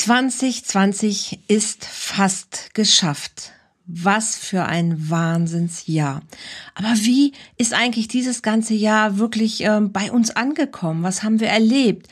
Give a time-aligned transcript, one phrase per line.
[0.00, 3.52] 2020 ist fast geschafft.
[3.84, 6.22] Was für ein Wahnsinnsjahr.
[6.74, 11.02] Aber wie ist eigentlich dieses ganze Jahr wirklich ähm, bei uns angekommen?
[11.02, 12.08] Was haben wir erlebt?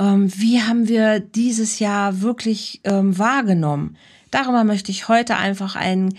[0.00, 3.96] Ähm, wie haben wir dieses Jahr wirklich ähm, wahrgenommen?
[4.32, 6.18] Darüber möchte ich heute einfach einen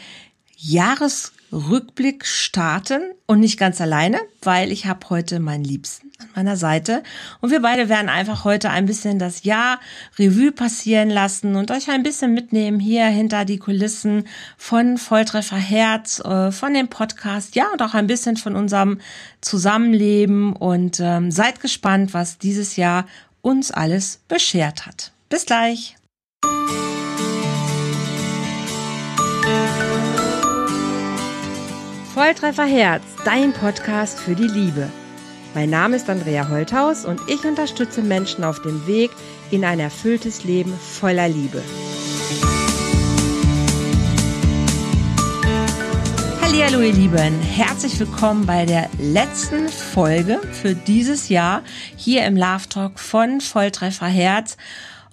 [0.64, 7.02] Jahresrückblick starten und nicht ganz alleine, weil ich habe heute meinen Liebsten an meiner Seite
[7.40, 9.80] und wir beide werden einfach heute ein bisschen das Jahr
[10.20, 16.20] Revue passieren lassen und euch ein bisschen mitnehmen hier hinter die Kulissen von Volltreffer Herz,
[16.20, 19.00] äh, von dem Podcast, ja und auch ein bisschen von unserem
[19.42, 23.08] Zusammenleben und ähm, seid gespannt, was dieses Jahr
[23.42, 25.12] uns alles beschert hat.
[25.28, 25.96] Bis gleich.
[32.22, 34.92] Volltreffer Herz, dein Podcast für die Liebe.
[35.56, 39.10] Mein Name ist Andrea Holthaus und ich unterstütze Menschen auf dem Weg
[39.50, 41.64] in ein erfülltes Leben voller Liebe.
[46.44, 51.64] Hallo ihr Lieben, herzlich willkommen bei der letzten Folge für dieses Jahr
[51.96, 54.58] hier im Love Talk von Volltreffer Herz.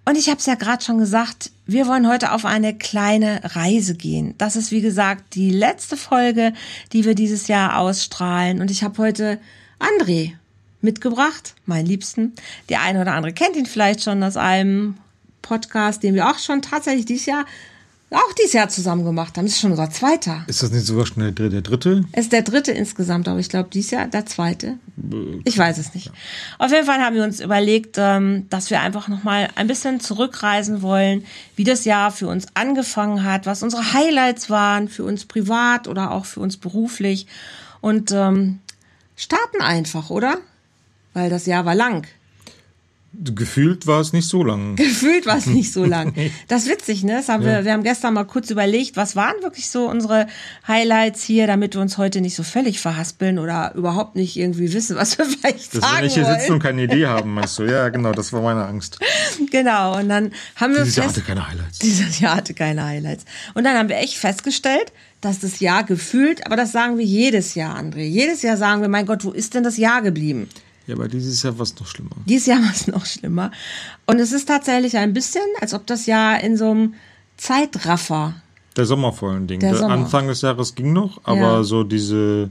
[0.09, 3.95] Und ich habe es ja gerade schon gesagt, wir wollen heute auf eine kleine Reise
[3.95, 4.35] gehen.
[4.39, 6.55] Das ist wie gesagt die letzte Folge,
[6.95, 8.63] die wir dieses Jahr ausstrahlen.
[8.63, 9.39] Und ich habe heute
[9.79, 10.33] André
[10.81, 12.33] mitgebracht, meinen Liebsten.
[12.71, 14.97] Die eine oder andere kennt ihn vielleicht schon aus einem
[15.43, 17.45] Podcast, den wir auch schon tatsächlich dieses Jahr
[18.11, 19.45] auch dieses Jahr zusammen gemacht haben.
[19.45, 20.45] Das ist schon unser zweiter.
[20.47, 22.05] Ist das nicht sogar schon der, der dritte?
[22.13, 24.79] Es ist der dritte insgesamt, aber ich glaube, dieses Jahr der zweite.
[25.45, 26.11] Ich weiß es nicht.
[26.59, 30.81] Auf jeden Fall haben wir uns überlegt, ähm, dass wir einfach nochmal ein bisschen zurückreisen
[30.81, 31.25] wollen,
[31.57, 36.11] wie das Jahr für uns angefangen hat, was unsere Highlights waren, für uns privat oder
[36.13, 37.27] auch für uns beruflich.
[37.81, 38.61] Und ähm,
[39.17, 40.39] starten einfach, oder?
[41.13, 42.07] Weil das Jahr war lang.
[43.21, 44.77] Gefühlt war es nicht so lang.
[44.77, 46.15] Gefühlt war es nicht so lang.
[46.47, 47.15] Das ist witzig, ne?
[47.15, 47.59] Das haben ja.
[47.59, 50.29] wir, wir haben gestern mal kurz überlegt, was waren wirklich so unsere
[50.67, 54.97] Highlights hier, damit wir uns heute nicht so völlig verhaspeln oder überhaupt nicht irgendwie wissen,
[54.97, 56.39] was wir vielleicht Dass sagen wir nicht hier wollen.
[56.39, 57.65] sitzen und keine Idee haben, meinst du?
[57.65, 58.99] Ja, genau, das war meine Angst.
[59.51, 61.79] Genau, und dann haben wir Dieses Jahr hatte keine Highlights.
[61.81, 63.25] Dieses Jahr hatte keine Highlights.
[63.55, 67.55] Und dann haben wir echt festgestellt, dass das Jahr gefühlt, aber das sagen wir jedes
[67.55, 68.05] Jahr, André.
[68.05, 70.49] Jedes Jahr sagen wir, mein Gott, wo ist denn das Jahr geblieben?
[70.89, 72.17] Ja, aber dieses Jahr war es noch schlimmer.
[72.25, 73.53] Dieses Jahr war es noch schlimmer.
[74.07, 76.95] Und es ist tatsächlich ein bisschen, als ob das Jahr in so einem
[77.37, 78.35] Zeitraffer.
[78.77, 79.61] Der Sommer vor allen Dingen.
[79.61, 79.95] Der Der Sommer.
[79.95, 81.63] Anfang des Jahres ging noch, aber Ja.
[81.63, 82.51] so diese,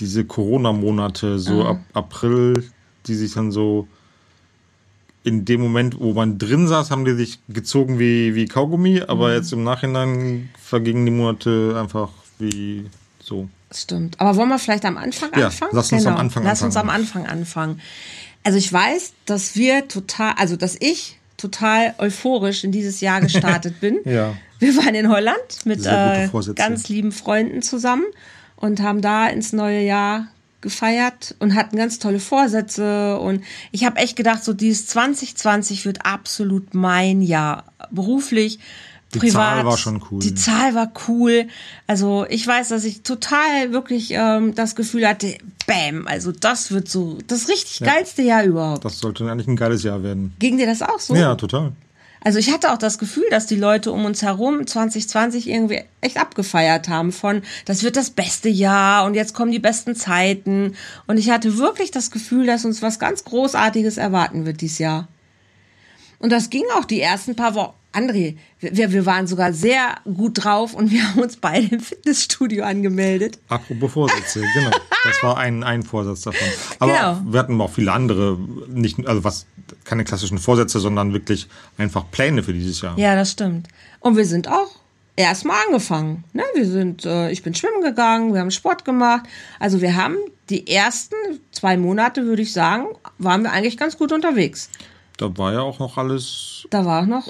[0.00, 2.68] diese Corona-Monate, so ab April,
[3.06, 3.86] die sich dann so
[5.24, 9.34] in dem Moment, wo man drin saß, haben die sich gezogen wie, wie Kaugummi, aber
[9.34, 12.86] jetzt im Nachhinein vergingen die Monate einfach wie
[13.28, 13.48] so.
[13.72, 14.18] Stimmt.
[14.20, 15.70] Aber wollen wir vielleicht am Anfang Ja, anfangen?
[15.70, 15.80] Genau.
[15.80, 17.26] lass uns am Anfang Lass uns am anfangen.
[17.26, 17.80] Anfang anfangen.
[18.44, 23.80] Also ich weiß, dass wir total, also dass ich total euphorisch in dieses Jahr gestartet
[23.80, 23.98] bin.
[24.04, 24.34] Ja.
[24.58, 28.04] Wir waren in Holland mit äh, ganz lieben Freunden zusammen
[28.56, 30.28] und haben da ins neue Jahr
[30.60, 36.04] gefeiert und hatten ganz tolle Vorsätze und ich habe echt gedacht, so dieses 2020 wird
[36.04, 38.58] absolut mein Jahr beruflich.
[39.14, 39.32] Die privat.
[39.32, 40.20] Zahl war schon cool.
[40.20, 41.48] Die Zahl war cool.
[41.86, 46.88] Also ich weiß, dass ich total wirklich ähm, das Gefühl hatte, bam, also das wird
[46.88, 48.84] so das richtig geilste Jahr überhaupt.
[48.84, 50.34] Das sollte eigentlich ein geiles Jahr werden.
[50.38, 51.14] Ging dir das auch so?
[51.14, 51.72] Ja, total.
[52.20, 56.18] Also ich hatte auch das Gefühl, dass die Leute um uns herum 2020 irgendwie echt
[56.18, 60.74] abgefeiert haben von, das wird das beste Jahr und jetzt kommen die besten Zeiten.
[61.06, 65.08] Und ich hatte wirklich das Gefühl, dass uns was ganz Großartiges erwarten wird dieses Jahr.
[66.18, 67.77] Und das ging auch die ersten paar Wochen.
[67.92, 72.64] André, wir, wir waren sogar sehr gut drauf und wir haben uns beide im Fitnessstudio
[72.64, 73.38] angemeldet.
[73.48, 74.70] Apropos Vorsätze, genau.
[75.04, 76.46] Das war ein, ein Vorsatz davon.
[76.78, 77.32] Aber Genau.
[77.32, 78.38] wir hatten auch viele andere,
[78.68, 79.46] nicht, also was,
[79.84, 82.98] keine klassischen Vorsätze, sondern wirklich einfach Pläne für dieses Jahr.
[82.98, 83.68] Ja, das stimmt.
[84.00, 84.68] Und wir sind auch
[85.16, 86.24] erstmal angefangen.
[86.32, 86.44] Ne?
[86.54, 89.24] Wir sind, äh, ich bin schwimmen gegangen, wir haben Sport gemacht.
[89.58, 90.16] Also wir haben
[90.50, 91.16] die ersten
[91.52, 92.86] zwei Monate, würde ich sagen,
[93.18, 94.70] waren wir eigentlich ganz gut unterwegs.
[95.18, 97.26] Da war ja auch noch alles Da war auch noch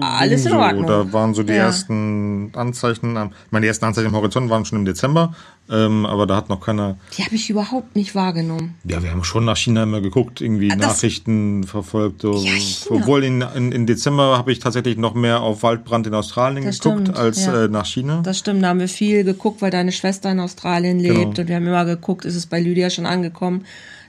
[0.00, 0.56] alles in so.
[0.58, 0.86] Ordnung.
[0.86, 1.64] Da waren so die Ja.
[1.64, 5.34] ersten Anzeichen, am- ich meine, die ersten Anzeichen am Horizont waren schon im Dezember,
[5.68, 8.76] ähm, aber da hat noch keiner, Die habe ich überhaupt nicht wahrgenommen.
[8.84, 12.22] ja, wir haben schon nach China immer geguckt, irgendwie Ah, das- Nachrichten verfolgt.
[12.22, 12.34] So.
[12.34, 12.52] Ja.
[12.90, 16.78] Obwohl in, in, in Dezember habe ich tatsächlich noch mehr auf Waldbrand in Australien Das
[16.78, 17.64] geguckt stimmt, als ja.
[17.64, 18.20] äh, nach China.
[18.22, 21.28] Das stimmt, da haben wir viel geguckt, weil deine Schwester in Australien lebt Genau.
[21.30, 23.64] und wir haben immer geguckt, ist es bei Lydia schon angekommen.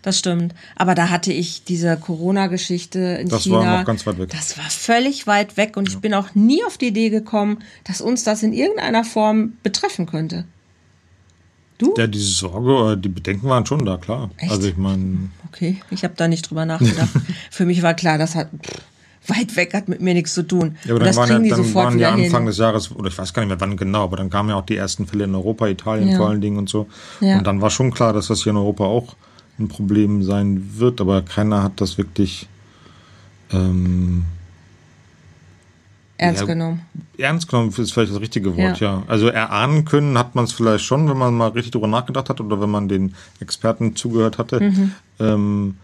[0.06, 0.54] Das stimmt.
[0.76, 3.58] Aber da hatte ich diese Corona-Geschichte in Das China.
[3.58, 4.30] war noch ganz weit weg.
[4.30, 8.02] Das war völlig weit weg und ich bin auch nie auf die Idee gekommen, dass
[8.02, 10.46] uns das in irgendeiner Form betreffen könnte.
[11.98, 14.30] Ja, diese Sorge oder die Bedenken waren schon da, klar.
[14.38, 14.52] Echt?
[14.52, 17.10] Also ich meine, Okay, ich habe da nicht drüber nachgedacht.
[17.50, 18.82] Für mich war klar, das hat pff,
[19.28, 20.78] weit weg, hat mit mir nichts zu tun.
[20.86, 22.46] Ja, aber dann waren, ja, dann waren ja Anfang hin.
[22.46, 24.66] des Jahres, oder ich weiß gar nicht mehr wann genau, aber dann kamen ja auch
[24.68, 26.18] die ersten Fälle in Europa, Italien ja.
[26.18, 26.88] vor allen Dingen und so.
[27.22, 27.40] Ja.
[27.40, 29.16] Und dann war schon klar, dass das hier in Europa auch
[29.60, 32.48] ein Problem sein wird, aber keiner hat das wirklich
[33.52, 34.26] ähm,
[36.18, 36.82] ernst ja, genommen.
[37.18, 38.98] Ernst genommen ist vielleicht das richtige Wort, ja.
[39.00, 39.04] ja.
[39.08, 42.42] Also erahnen können hat man es vielleicht schon, wenn man mal richtig drüber nachgedacht hat
[42.42, 44.60] oder wenn man den Experten zugehört hatte.
[44.60, 44.92] Mhm.
[45.20, 45.76] Ähm,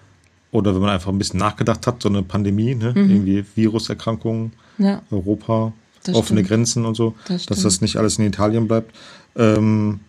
[0.51, 2.91] oder wenn man einfach ein bisschen nachgedacht hat, so eine Pandemie, ne?
[2.93, 3.09] Mhm.
[3.09, 5.01] irgendwie Viruserkrankungen, ja.
[5.09, 5.71] Europa,
[6.03, 6.49] das offene stimmt.
[6.49, 8.93] Grenzen und so, das dass das nicht alles in Italien bleibt.
[9.37, 10.01] Ähm,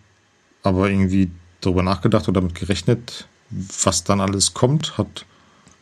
[0.63, 1.29] aber irgendwie
[1.61, 5.25] darüber nachgedacht oder damit gerechnet, was dann alles kommt, hat,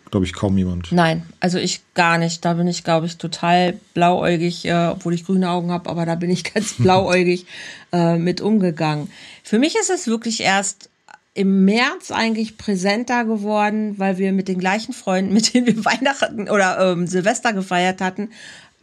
[0.10, 0.92] glaube ich, kaum jemand.
[0.92, 2.44] Nein, also ich gar nicht.
[2.44, 6.16] Da bin ich, glaube ich, total blauäugig, äh, obwohl ich grüne Augen habe, aber da
[6.16, 7.46] bin ich ganz blauäugig
[7.92, 9.10] äh, mit umgegangen.
[9.44, 10.90] Für mich ist es wirklich erst
[11.34, 16.50] im März eigentlich präsenter geworden, weil wir mit den gleichen Freunden, mit denen wir Weihnachten
[16.50, 18.30] oder ähm, Silvester gefeiert hatten,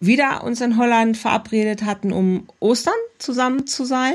[0.00, 4.14] wieder uns in Holland verabredet hatten, um Ostern zusammen zu sein.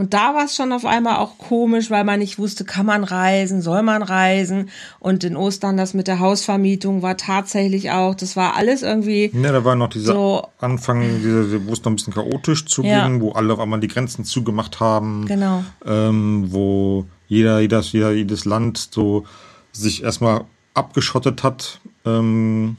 [0.00, 3.04] Und da war es schon auf einmal auch komisch, weil man nicht wusste, kann man
[3.04, 4.70] reisen, soll man reisen.
[4.98, 9.30] Und in Ostern das mit der Hausvermietung war tatsächlich auch, das war alles irgendwie.
[9.34, 12.90] Ja, da war noch dieser so, Anfang, diese, wo es noch ein bisschen chaotisch zuging,
[12.90, 13.20] ja.
[13.20, 15.26] wo alle auf einmal die Grenzen zugemacht haben.
[15.26, 15.64] Genau.
[15.84, 19.26] Ähm, wo jeder, jedes, jeder, jedes Land so
[19.70, 21.78] sich erstmal abgeschottet hat.
[22.06, 22.78] Ähm,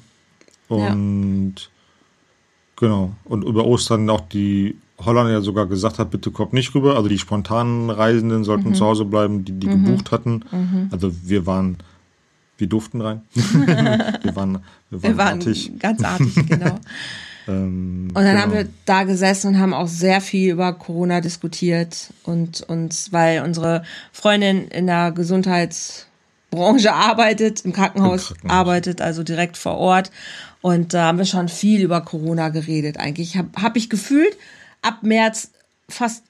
[0.69, 1.67] und ja.
[2.77, 3.11] genau.
[3.25, 4.75] Und über Ostern auch die
[5.05, 6.95] Holland ja sogar gesagt hat, bitte kommt nicht rüber.
[6.95, 8.75] Also die spontanen Reisenden sollten mhm.
[8.75, 9.85] zu Hause bleiben, die die mhm.
[9.85, 10.43] gebucht hatten.
[10.51, 10.89] Mhm.
[10.91, 11.77] Also wir waren,
[12.57, 13.21] wir durften rein.
[13.33, 14.59] wir waren, wir waren,
[14.89, 15.71] wir waren artig.
[15.79, 16.79] ganz artig, genau.
[17.47, 18.39] ähm, und dann genau.
[18.39, 23.43] haben wir da gesessen und haben auch sehr viel über Corona diskutiert und uns, weil
[23.43, 28.57] unsere Freundin in der Gesundheitsbranche arbeitet, im Krankenhaus, Im Krankenhaus.
[28.57, 30.11] arbeitet, also direkt vor Ort.
[30.61, 32.97] Und da haben wir schon viel über Corona geredet.
[32.97, 34.37] Eigentlich habe hab ich gefühlt,
[34.81, 35.51] ab März
[35.89, 36.23] fast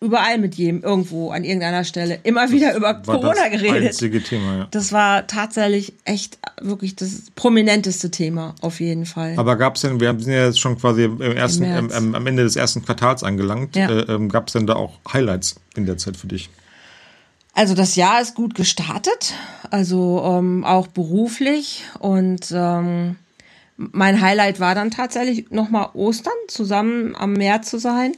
[0.00, 3.88] überall mit jedem irgendwo an irgendeiner Stelle immer wieder das über Corona das geredet.
[3.88, 4.68] Einzige Thema, ja.
[4.70, 9.34] Das war tatsächlich echt wirklich das prominenteste Thema auf jeden Fall.
[9.38, 12.26] Aber gab es denn, wir sind ja jetzt schon quasi im ersten, im am, am,
[12.26, 13.88] Ende des ersten Quartals angelangt, ja.
[13.88, 16.50] äh, ähm, gab es denn da auch Highlights in der Zeit für dich?
[17.54, 19.32] Also das Jahr ist gut gestartet,
[19.70, 23.16] also ähm, auch beruflich und ähm,
[23.76, 28.12] mein Highlight war dann tatsächlich nochmal Ostern, zusammen am Meer zu sein.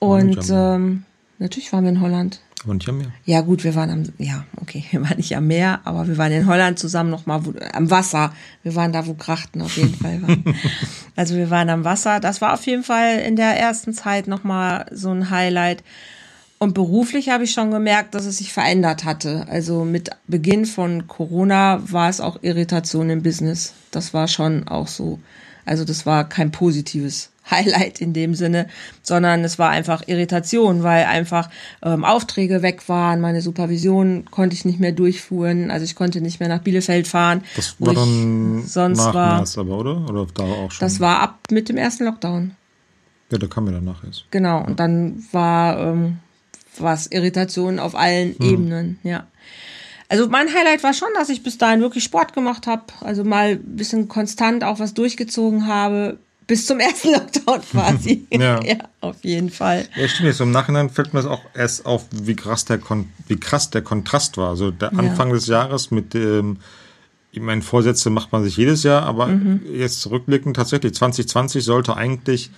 [0.00, 1.04] Und ähm,
[1.38, 2.40] natürlich waren wir in Holland.
[2.64, 3.12] Aber nicht am Meer.
[3.24, 6.32] Ja, gut, wir waren am, ja, okay, wir waren nicht am Meer, aber wir waren
[6.32, 7.40] in Holland zusammen nochmal
[7.72, 8.32] am Wasser.
[8.62, 10.44] Wir waren da, wo Krachten auf jeden Fall waren.
[11.16, 12.20] also wir waren am Wasser.
[12.20, 15.82] Das war auf jeden Fall in der ersten Zeit nochmal so ein Highlight.
[16.58, 19.46] Und beruflich habe ich schon gemerkt, dass es sich verändert hatte.
[19.48, 23.74] Also mit Beginn von Corona war es auch Irritation im Business.
[23.92, 25.20] Das war schon auch so.
[25.64, 28.66] Also das war kein positives Highlight in dem Sinne,
[29.02, 31.48] sondern es war einfach Irritation, weil einfach
[31.82, 36.40] ähm, Aufträge weg waren, meine Supervision konnte ich nicht mehr durchführen, also ich konnte nicht
[36.40, 37.42] mehr nach Bielefeld fahren.
[37.56, 40.10] Das war dann sonst nach war, März aber, oder?
[40.10, 40.84] Oder da auch schon?
[40.84, 42.54] Das war ab mit dem ersten Lockdown.
[43.30, 44.26] Ja, da kam mir danach erst.
[44.30, 46.18] Genau, und dann war ähm,
[46.82, 48.46] was Irritation auf allen mhm.
[48.46, 49.26] Ebenen, ja.
[50.10, 53.50] Also mein Highlight war schon, dass ich bis dahin wirklich Sport gemacht habe, also mal
[53.50, 58.26] ein bisschen konstant auch was durchgezogen habe, bis zum ersten Lockdown quasi.
[58.32, 58.60] ja.
[58.64, 58.76] ja.
[59.00, 59.86] auf jeden Fall.
[59.96, 60.28] Ja, stimmt.
[60.28, 63.70] Jetzt im Nachhinein fällt mir das auch erst auf, wie krass der, Kon wie krass
[63.70, 64.48] der Kontrast war.
[64.48, 65.34] Also der Anfang ja.
[65.34, 66.58] des Jahres mit ähm,
[67.30, 69.60] ich meine, Vorsätze macht man sich jedes Jahr, aber mhm.
[69.72, 72.50] jetzt zurückblickend tatsächlich, 2020 sollte eigentlich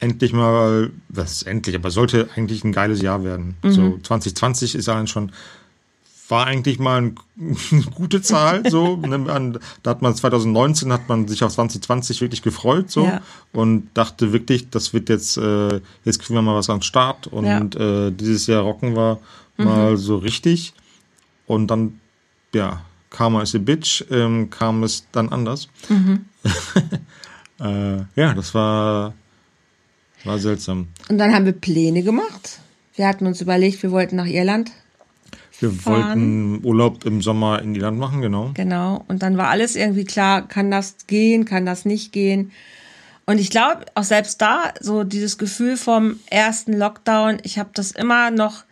[0.00, 3.56] endlich mal, was ist endlich, aber sollte eigentlich ein geiles Jahr werden.
[3.62, 3.70] Mhm.
[3.70, 5.32] So 2020 ist allein schon
[6.30, 6.98] war eigentlich mal
[7.72, 8.68] eine gute Zahl.
[8.70, 13.20] So, ne, da hat man 2019 hat man sich auf 2020 wirklich gefreut so ja.
[13.52, 17.26] und dachte wirklich, das wird jetzt äh, jetzt kriegen wir mal was an den Start
[17.26, 18.06] und ja.
[18.06, 19.18] äh, dieses Jahr rocken wir
[19.56, 19.64] mhm.
[19.64, 20.72] mal so richtig
[21.46, 22.00] und dann
[22.54, 25.68] ja Karma is a bitch ähm, kam es dann anders.
[25.88, 26.26] Mhm.
[27.60, 29.14] äh, ja, das war
[30.24, 30.88] war seltsam.
[31.08, 32.58] Und dann haben wir Pläne gemacht.
[32.94, 34.70] Wir hatten uns überlegt, wir wollten nach Irland.
[35.58, 35.94] Wir fahren.
[35.94, 38.50] wollten Urlaub im Sommer in Irland machen, genau.
[38.54, 39.04] Genau.
[39.08, 42.50] Und dann war alles irgendwie klar, kann das gehen, kann das nicht gehen.
[43.26, 47.92] Und ich glaube, auch selbst da, so dieses Gefühl vom ersten Lockdown, ich habe das
[47.92, 48.64] immer noch,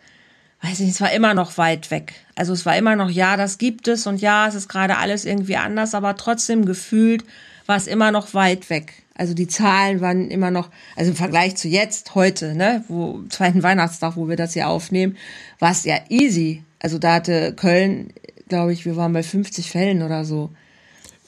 [0.61, 2.13] weiß nicht, es war immer noch weit weg.
[2.35, 5.25] Also es war immer noch, ja, das gibt es und ja, es ist gerade alles
[5.25, 7.23] irgendwie anders, aber trotzdem gefühlt
[7.67, 9.03] war es immer noch weit weg.
[9.19, 13.63] Also die Zahlen waren immer noch, also im Vergleich zu jetzt, heute, ne, wo zweiten
[13.63, 15.17] Weihnachtstag, wo wir das hier aufnehmen,
[15.59, 16.63] war es ja easy.
[16.79, 18.13] Also da hatte Köln,
[18.47, 20.51] glaube ich, wir waren bei 50 Fällen oder so.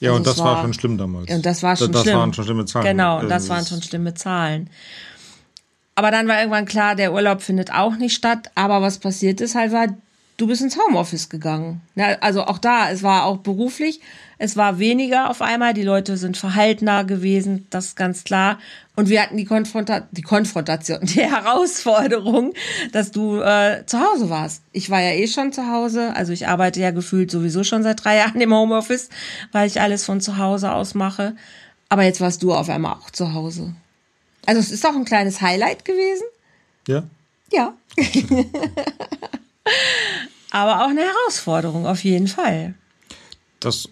[0.00, 1.30] Ja, also und das war, war, schon schlimm damals.
[1.30, 2.14] Und das war schon das, schlimm.
[2.14, 2.86] Das waren schon schlimme Zahlen.
[2.86, 4.70] Genau, und das, das waren schon schlimme Zahlen.
[5.94, 8.50] Aber dann war irgendwann klar, der Urlaub findet auch nicht statt.
[8.54, 9.88] Aber was passiert ist halt war,
[10.42, 11.82] du bist ins Homeoffice gegangen.
[11.94, 14.00] Ja, also auch da, es war auch beruflich,
[14.38, 18.58] es war weniger auf einmal, die Leute sind verhaltener gewesen, das ist ganz klar.
[18.96, 22.54] Und wir hatten die, Konfronta die Konfrontation, die Herausforderung,
[22.90, 24.64] dass du äh, zu Hause warst.
[24.72, 28.04] Ich war ja eh schon zu Hause, also ich arbeite ja gefühlt sowieso schon seit
[28.04, 29.10] drei Jahren im Homeoffice,
[29.52, 31.36] weil ich alles von zu Hause aus mache.
[31.88, 33.76] Aber jetzt warst du auf einmal auch zu Hause.
[34.44, 36.26] Also es ist auch ein kleines Highlight gewesen.
[36.88, 37.04] Ja.
[37.52, 37.74] Ja.
[40.52, 42.74] Aber auch eine Herausforderung, auf jeden Fall.
[43.60, 43.88] Das,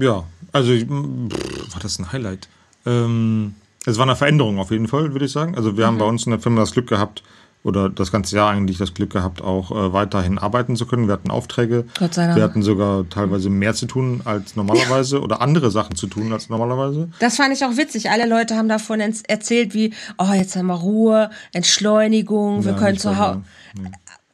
[0.00, 2.48] ja, also war das ein Highlight?
[2.86, 3.54] Ähm,
[3.86, 5.54] es war eine Veränderung auf jeden Fall, würde ich sagen.
[5.54, 5.88] Also wir mhm.
[5.88, 7.22] haben bei uns in der Firma das Glück gehabt,
[7.64, 11.06] oder das ganze Jahr eigentlich das Glück gehabt, auch äh, weiterhin arbeiten zu können.
[11.06, 11.84] Wir hatten Aufträge.
[11.98, 12.36] Gott sei Dank.
[12.36, 15.22] Wir hatten sogar teilweise mehr zu tun als normalerweise ja.
[15.22, 17.10] oder andere Sachen zu tun als normalerweise.
[17.18, 18.10] Das fand ich auch witzig.
[18.10, 23.18] Alle Leute haben davon erzählt, wie, oh, jetzt haben wir Ruhe, Entschleunigung, wir können zu
[23.18, 23.42] Hause.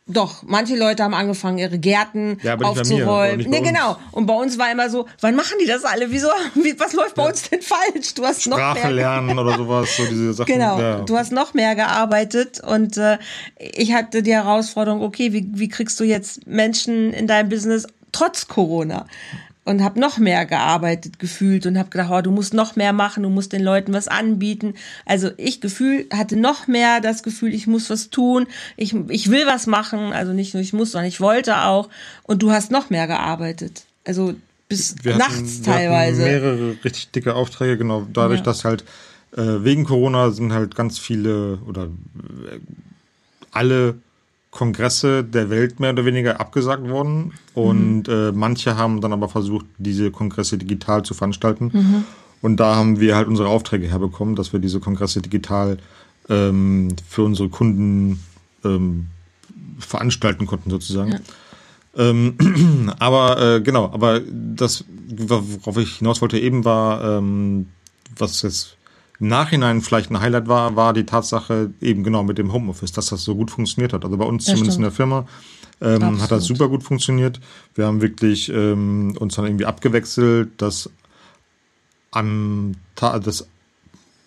[0.07, 3.49] Doch, manche Leute haben angefangen, ihre Gärten ja, aufzuräumen.
[3.49, 3.97] Nee, genau.
[4.13, 6.11] Und bei uns war immer so, wann machen die das alle?
[6.11, 6.29] Wieso?
[6.55, 7.29] Wie, was läuft bei ja.
[7.31, 8.13] uns denn falsch?
[8.15, 10.53] Du hast Sprache noch mehr lernen oder sowas, so diese Sachen.
[10.53, 10.79] Genau.
[10.79, 11.01] Ja.
[11.01, 13.17] Du hast noch mehr gearbeitet und äh,
[13.57, 18.47] ich hatte die Herausforderung, okay, wie, wie kriegst du jetzt Menschen in deinem Business trotz
[18.47, 19.07] Corona?
[19.65, 23.23] Und habe noch mehr gearbeitet gefühlt und habe gedacht, oh, du musst noch mehr machen,
[23.23, 24.75] du musst den Leuten was anbieten.
[25.07, 29.47] Also ich Gefühl hatte noch mehr das Gefühl, ich muss was tun, ich, ich will
[29.47, 31.89] was machen, also nicht nur ich muss, sondern ich wollte auch
[32.25, 33.85] und du hast noch mehr gearbeitet.
[34.05, 34.35] Also
[34.69, 36.23] bis wir nachts hatten, teilweise.
[36.23, 38.45] Mehrere richtig dicke Aufträge, genau, dadurch, ja.
[38.45, 38.85] dass halt
[39.37, 42.59] äh, wegen Corona sind halt ganz viele oder äh,
[43.51, 43.97] alle
[44.55, 47.33] Kongresse der Welt mehr oder weniger abgesagt worden.
[47.55, 48.15] Und mhm.
[48.15, 51.71] äh, manche haben dann aber versucht, diese Kongresse digital zu veranstalten.
[51.73, 52.05] Mhm.
[52.41, 55.79] Und da haben wir halt unsere Aufträge herbekommen, dass wir diese Kongresse digital
[56.29, 58.21] ähm, für unsere Kunden
[58.65, 59.07] ähm,
[59.79, 61.13] veranstalten konnten, sozusagen.
[61.13, 61.21] Ja.
[61.97, 67.67] Ähm, aber äh, genau, aber das, worauf ich hinaus wollte eben, war, ähm,
[68.17, 68.77] was jetzt
[69.21, 73.07] im Nachhinein vielleicht ein Highlight war, war die Tatsache eben genau mit dem Homeoffice, dass
[73.07, 74.05] das so gut funktioniert hat.
[74.05, 74.87] Also bei uns ja, zumindest stimmt.
[74.87, 75.27] in der Firma
[75.81, 77.41] ähm, hat das super gut funktioniert.
[77.75, 80.91] Wir haben wirklich ähm, uns dann irgendwie abgewechselt, dass
[82.11, 83.49] am Tag, das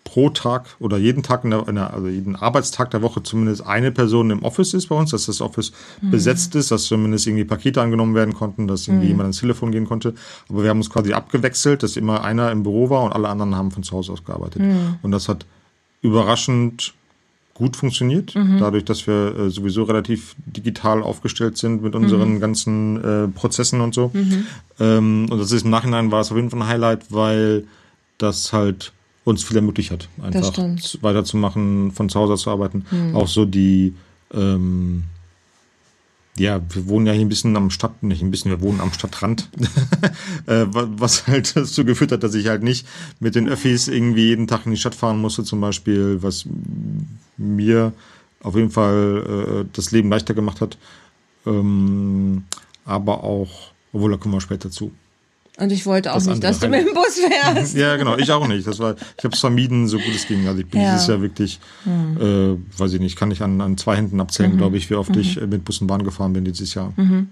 [0.07, 3.65] pro Tag oder jeden Tag, in der, in der, also jeden Arbeitstag der Woche zumindest
[3.65, 6.11] eine Person im Office ist bei uns, dass das Office mhm.
[6.11, 9.11] besetzt ist, dass zumindest irgendwie Pakete angenommen werden konnten, dass irgendwie mhm.
[9.11, 10.13] jemand ans Telefon gehen konnte.
[10.47, 13.55] Aber wir haben uns quasi abgewechselt, dass immer einer im Büro war und alle anderen
[13.55, 14.61] haben von zu Hause aus gearbeitet.
[14.61, 14.95] Mhm.
[15.01, 15.45] Und das hat
[16.01, 16.93] überraschend
[17.53, 18.59] gut funktioniert, mhm.
[18.59, 22.39] dadurch, dass wir äh, sowieso relativ digital aufgestellt sind mit unseren mhm.
[22.39, 24.11] ganzen äh, Prozessen und so.
[24.13, 24.45] Mhm.
[24.79, 27.65] Ähm, und das ist im Nachhinein war es auf jeden Fall ein Highlight, weil
[28.19, 28.93] das halt
[29.27, 30.57] uns viel ermöglicht hat, einfach
[31.01, 32.85] weiterzumachen, von zu Hause zu arbeiten.
[32.89, 33.13] Mhm.
[33.13, 33.93] Auch so die,
[34.33, 35.03] ähm,
[36.37, 38.93] ja, wir wohnen ja hier ein bisschen am Stadt, nicht ein bisschen, wir wohnen am
[38.93, 39.49] Stadtrand,
[40.45, 42.87] äh, was halt dazu geführt hat, dass ich halt nicht
[43.19, 46.45] mit den Öffis irgendwie jeden Tag in die Stadt fahren musste, zum Beispiel, was
[47.35, 47.91] mir
[48.41, 50.77] auf jeden Fall äh, das Leben leichter gemacht hat.
[51.45, 52.45] Ähm,
[52.85, 54.93] aber auch, obwohl da kommen wir später zu.
[55.59, 57.75] Und ich wollte auch das nicht, dass du mit dem Bus fährst.
[57.75, 58.15] ja, genau.
[58.17, 58.67] Ich auch nicht.
[58.67, 60.47] Das war, ich habe es vermieden, so gut es ging.
[60.47, 60.93] Also ich bin ja.
[60.93, 62.17] dieses Jahr wirklich, mhm.
[62.21, 64.57] äh, weiß ich nicht, kann ich an, an zwei Händen abzählen, mhm.
[64.57, 65.21] glaube ich, wie oft mhm.
[65.21, 66.93] ich mit Bus und Bahn gefahren bin dieses Jahr.
[66.95, 67.29] Mhm.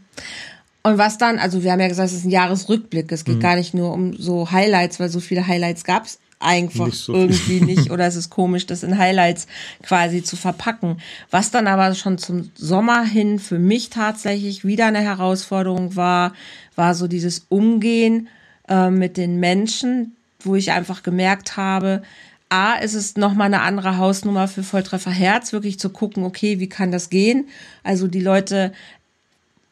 [0.82, 3.12] Und was dann, also wir haben ja gesagt, es ist ein Jahresrückblick.
[3.12, 3.42] Es geht mhm.
[3.42, 7.14] gar nicht nur um so Highlights, weil so viele Highlights gab es einfach nicht so
[7.14, 9.48] irgendwie nicht oder es ist komisch, das in Highlights
[9.84, 10.98] quasi zu verpacken.
[11.32, 16.34] Was dann aber schon zum Sommer hin für mich tatsächlich wieder eine Herausforderung war,
[16.76, 18.28] war so dieses Umgehen
[18.68, 22.04] äh, mit den Menschen, wo ich einfach gemerkt habe,
[22.50, 26.70] A, ist es nochmal eine andere Hausnummer für Volltreffer Herz, wirklich zu gucken, okay, wie
[26.70, 27.48] kann das gehen?
[27.84, 28.72] Also die Leute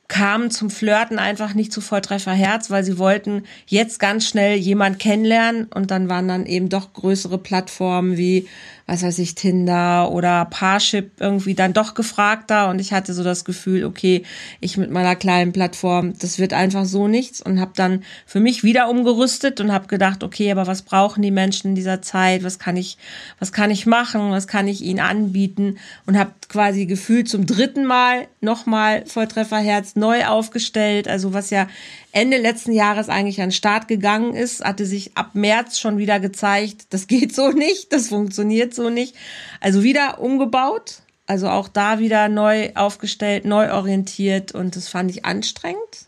[0.07, 4.99] kamen zum Flirten einfach nicht zu Volltreffer Herz, weil sie wollten jetzt ganz schnell jemand
[4.99, 8.47] kennenlernen und dann waren dann eben doch größere Plattformen wie
[8.85, 13.45] was weiß ich, Tinder oder Parship irgendwie dann doch gefragter und ich hatte so das
[13.45, 14.23] Gefühl, okay,
[14.59, 18.63] ich mit meiner kleinen Plattform, das wird einfach so nichts und habe dann für mich
[18.63, 22.43] wieder umgerüstet und habe gedacht, okay, aber was brauchen die Menschen in dieser Zeit?
[22.43, 22.97] Was kann ich,
[23.39, 24.31] was kann ich machen?
[24.31, 25.77] Was kann ich ihnen anbieten?
[26.05, 31.67] Und habe quasi gefühlt zum dritten Mal nochmal Volltrefferherz neu aufgestellt, also was ja
[32.13, 36.19] Ende letzten Jahres eigentlich an den Start gegangen ist, hatte sich ab März schon wieder
[36.19, 39.15] gezeigt, das geht so nicht, das funktioniert so nicht.
[39.59, 45.25] Also wieder umgebaut, also auch da wieder neu aufgestellt, neu orientiert und das fand ich
[45.25, 46.05] anstrengend,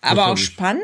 [0.00, 0.82] aber auch spannend.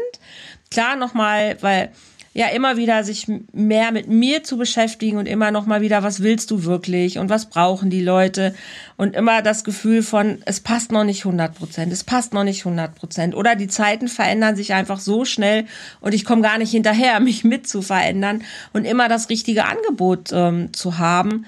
[0.71, 1.91] Klar nochmal, weil
[2.33, 6.23] ja immer wieder sich mehr mit mir zu beschäftigen und immer noch mal wieder, was
[6.23, 8.55] willst du wirklich und was brauchen die Leute?
[8.97, 12.65] Und immer das Gefühl von, es passt noch nicht 100 Prozent, es passt noch nicht
[12.65, 13.35] 100 Prozent.
[13.35, 15.67] Oder die Zeiten verändern sich einfach so schnell
[16.01, 20.31] und ich komme gar nicht hinterher, mich mit zu verändern und immer das richtige Angebot
[20.33, 21.47] ähm, zu haben,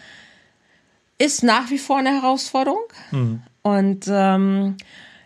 [1.19, 2.83] ist nach wie vor eine Herausforderung.
[3.13, 3.43] Mhm.
[3.63, 4.77] und ähm,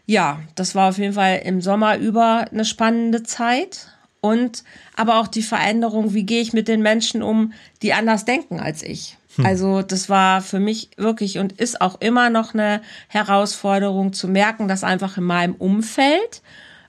[0.09, 3.89] ja, das war auf jeden Fall im Sommer über eine spannende Zeit
[4.27, 4.65] und
[4.97, 7.53] aber auch die Veränderung, wie gehe ich mit den Menschen um,
[7.83, 9.17] die anders denken als ich.
[9.37, 9.47] Hm.
[9.47, 14.67] Also das war für mich wirklich und ist auch immer noch eine Herausforderung zu merken,
[14.67, 16.43] dass einfach in meinem Umfeld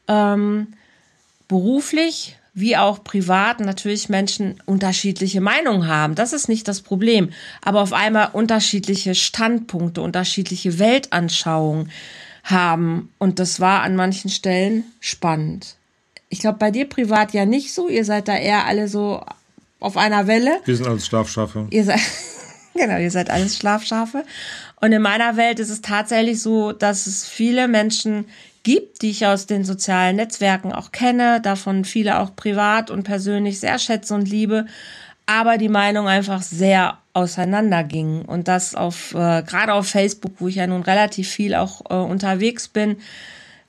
[0.07, 0.73] ähm,
[1.47, 6.15] beruflich wie auch privat natürlich Menschen unterschiedliche Meinungen haben.
[6.15, 7.29] Das ist nicht das Problem.
[7.61, 11.91] Aber auf einmal unterschiedliche Standpunkte, unterschiedliche Weltanschauungen
[12.43, 13.13] haben.
[13.19, 15.76] Und das war an manchen Stellen spannend.
[16.29, 17.87] Ich glaube, bei dir privat ja nicht so.
[17.87, 19.23] Ihr seid da eher alle so
[19.79, 20.59] auf einer Welle.
[20.65, 21.67] Wir sind alles Schlafschafe.
[21.69, 21.99] Ihr seid,
[22.73, 24.23] genau, ihr seid alles Schlafschafe.
[24.79, 28.25] Und in meiner Welt ist es tatsächlich so, dass es viele Menschen
[28.63, 33.59] gibt, die ich aus den sozialen Netzwerken auch kenne, davon viele auch privat und persönlich
[33.59, 34.65] sehr schätze und liebe,
[35.25, 40.55] aber die Meinung einfach sehr auseinandergingen und das auf äh, gerade auf Facebook, wo ich
[40.55, 42.97] ja nun relativ viel auch äh, unterwegs bin,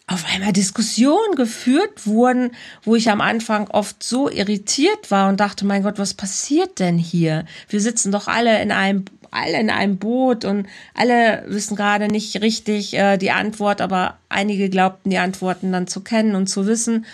[0.08, 2.50] auf einmal Diskussionen geführt wurden,
[2.82, 6.96] wo ich am Anfang oft so irritiert war und dachte, mein Gott, was passiert denn
[6.98, 7.44] hier?
[7.68, 12.40] Wir sitzen doch alle in einem alle in einem Boot und alle wissen gerade nicht
[12.40, 17.04] richtig äh, die Antwort, aber einige glaubten die Antworten dann zu kennen und zu wissen.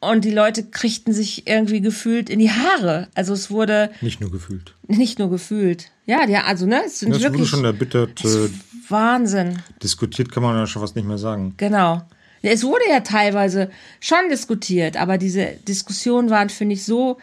[0.00, 3.08] Und die Leute kriegten sich irgendwie gefühlt in die Haare.
[3.14, 3.90] Also es wurde.
[4.00, 4.74] Nicht nur gefühlt.
[4.86, 5.90] Nicht nur gefühlt.
[6.06, 7.40] Ja, ja, also, ne, es sind das wirklich.
[7.40, 8.24] wurde schon erbittert.
[8.24, 8.48] Äh,
[8.90, 9.62] Wahnsinn.
[9.82, 11.54] Diskutiert kann man ja schon fast nicht mehr sagen.
[11.56, 12.02] Genau.
[12.42, 17.18] Es wurde ja teilweise schon diskutiert, aber diese Diskussionen waren, finde ich, so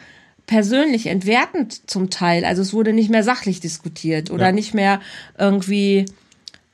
[0.46, 2.46] persönlich entwertend zum Teil.
[2.46, 4.52] Also es wurde nicht mehr sachlich diskutiert oder ja.
[4.52, 5.02] nicht mehr
[5.38, 6.06] irgendwie,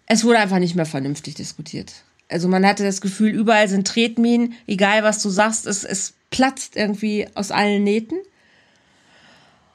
[0.08, 1.94] es wurde einfach nicht mehr vernünftig diskutiert.
[2.30, 6.76] Also man hatte das Gefühl, überall sind Tretminen, egal was du sagst, es, es platzt
[6.76, 8.18] irgendwie aus allen Nähten.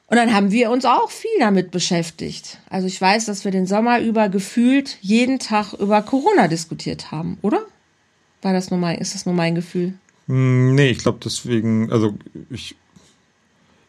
[0.09, 2.59] Und dann haben wir uns auch viel damit beschäftigt.
[2.69, 7.37] Also ich weiß, dass wir den Sommer über gefühlt jeden Tag über Corona diskutiert haben,
[7.41, 7.61] oder?
[8.41, 9.93] War das nur mein, ist das nur mein Gefühl?
[10.27, 12.15] Hm, nee, ich glaube deswegen, also
[12.49, 12.75] ich,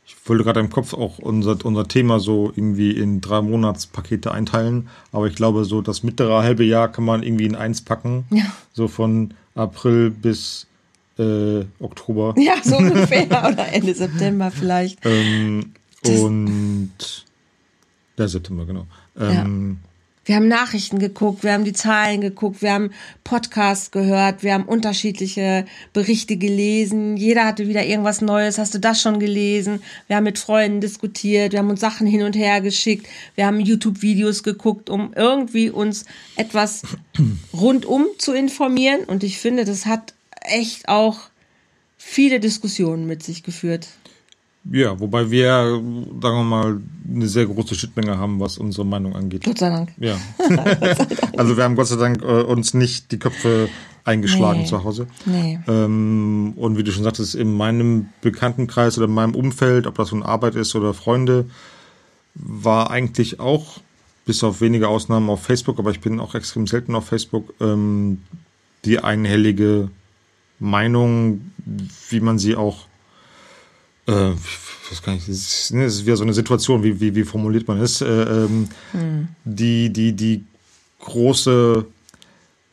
[0.06, 4.88] ich wollte gerade im Kopf auch unser, unser Thema so irgendwie in drei Monatspakete einteilen,
[5.12, 8.24] aber ich glaube, so das mittlere halbe Jahr kann man irgendwie in eins packen.
[8.30, 8.46] Ja.
[8.72, 10.66] So von April bis
[11.16, 12.34] äh, Oktober.
[12.36, 13.26] Ja, so ungefähr.
[13.26, 14.98] oder Ende September vielleicht.
[15.04, 15.74] ähm,
[16.08, 17.26] und
[18.16, 18.86] der September, genau.
[19.18, 19.88] Ähm, ja.
[20.28, 22.90] Wir haben Nachrichten geguckt, wir haben die Zahlen geguckt, wir haben
[23.24, 27.16] Podcasts gehört, wir haben unterschiedliche Berichte gelesen.
[27.16, 28.58] Jeder hatte wieder irgendwas Neues.
[28.58, 29.80] Hast du das schon gelesen?
[30.06, 33.58] Wir haben mit Freunden diskutiert, wir haben uns Sachen hin und her geschickt, wir haben
[33.58, 36.04] YouTube-Videos geguckt, um irgendwie uns
[36.36, 36.82] etwas
[37.54, 39.04] rundum zu informieren.
[39.06, 41.20] Und ich finde, das hat echt auch
[41.96, 43.88] viele Diskussionen mit sich geführt.
[44.70, 45.80] Ja, wobei wir,
[46.20, 49.44] sagen wir mal, eine sehr große Schnittmenge haben, was unsere Meinung angeht.
[49.44, 49.92] Gott sei Dank.
[49.98, 50.16] Ja.
[51.36, 53.68] also wir haben Gott sei Dank äh, uns nicht die Köpfe
[54.04, 54.66] eingeschlagen nee.
[54.66, 55.06] zu Hause.
[55.24, 55.58] Nee.
[55.68, 60.12] Ähm, und wie du schon sagtest, in meinem Bekanntenkreis oder in meinem Umfeld, ob das
[60.12, 61.46] nun Arbeit ist oder Freunde,
[62.34, 63.80] war eigentlich auch,
[64.26, 68.22] bis auf wenige Ausnahmen auf Facebook, aber ich bin auch extrem selten auf Facebook, ähm,
[68.84, 69.88] die einhellige
[70.58, 71.52] Meinung,
[72.10, 72.87] wie man sie auch
[74.08, 74.32] äh,
[74.90, 77.24] was kann ich, das ist, ne, das ist wieder so eine Situation, wie, wie, wie
[77.24, 79.28] formuliert man es, äh, ähm, hm.
[79.44, 80.44] die, die, die
[81.00, 81.84] große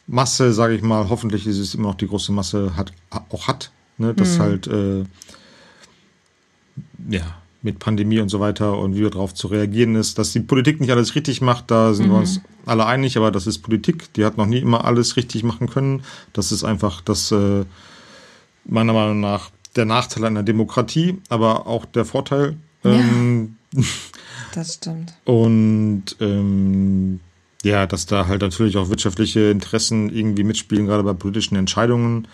[0.08, 2.94] Masse, sage ich mal, hoffentlich ist es immer noch die große Masse, hat,
[3.30, 4.40] auch hat, ne, dass hm.
[4.40, 5.04] halt, äh,
[7.10, 10.40] ja, mit Pandemie und so weiter und wie wir darauf zu reagieren ist, dass die
[10.40, 12.12] Politik nicht alles richtig macht, da sind mhm.
[12.12, 15.44] wir uns alle einig, aber das ist Politik, die hat noch nie immer alles richtig
[15.44, 16.04] machen können.
[16.32, 17.66] Das ist einfach das, äh,
[18.66, 22.58] meiner Meinung nach, der Nachteil einer Demokratie, aber auch der Vorteil.
[22.84, 23.58] Ja, ähm,
[24.54, 25.14] das stimmt.
[25.26, 27.20] Und ähm,
[27.64, 32.28] ja, dass da halt natürlich auch wirtschaftliche Interessen irgendwie mitspielen, gerade bei politischen Entscheidungen,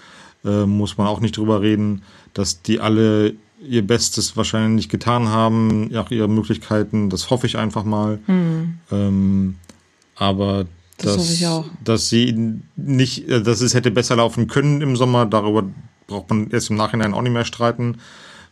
[0.44, 3.34] äh, muss man auch nicht drüber reden, dass die alle
[3.66, 8.20] ihr Bestes wahrscheinlich getan haben, nach ihren Möglichkeiten, das hoffe ich einfach mal.
[8.26, 8.80] Hm.
[8.92, 9.56] Ähm,
[10.16, 10.66] aber
[10.98, 15.64] das dass, dass sie nicht, äh, dass es hätte besser laufen können im Sommer, darüber
[16.12, 17.98] braucht man jetzt im Nachhinein auch nicht mehr streiten.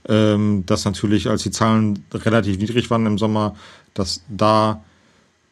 [0.08, 3.56] Ähm, dass natürlich, als die Zahlen relativ niedrig waren im Sommer,
[3.94, 4.82] dass da,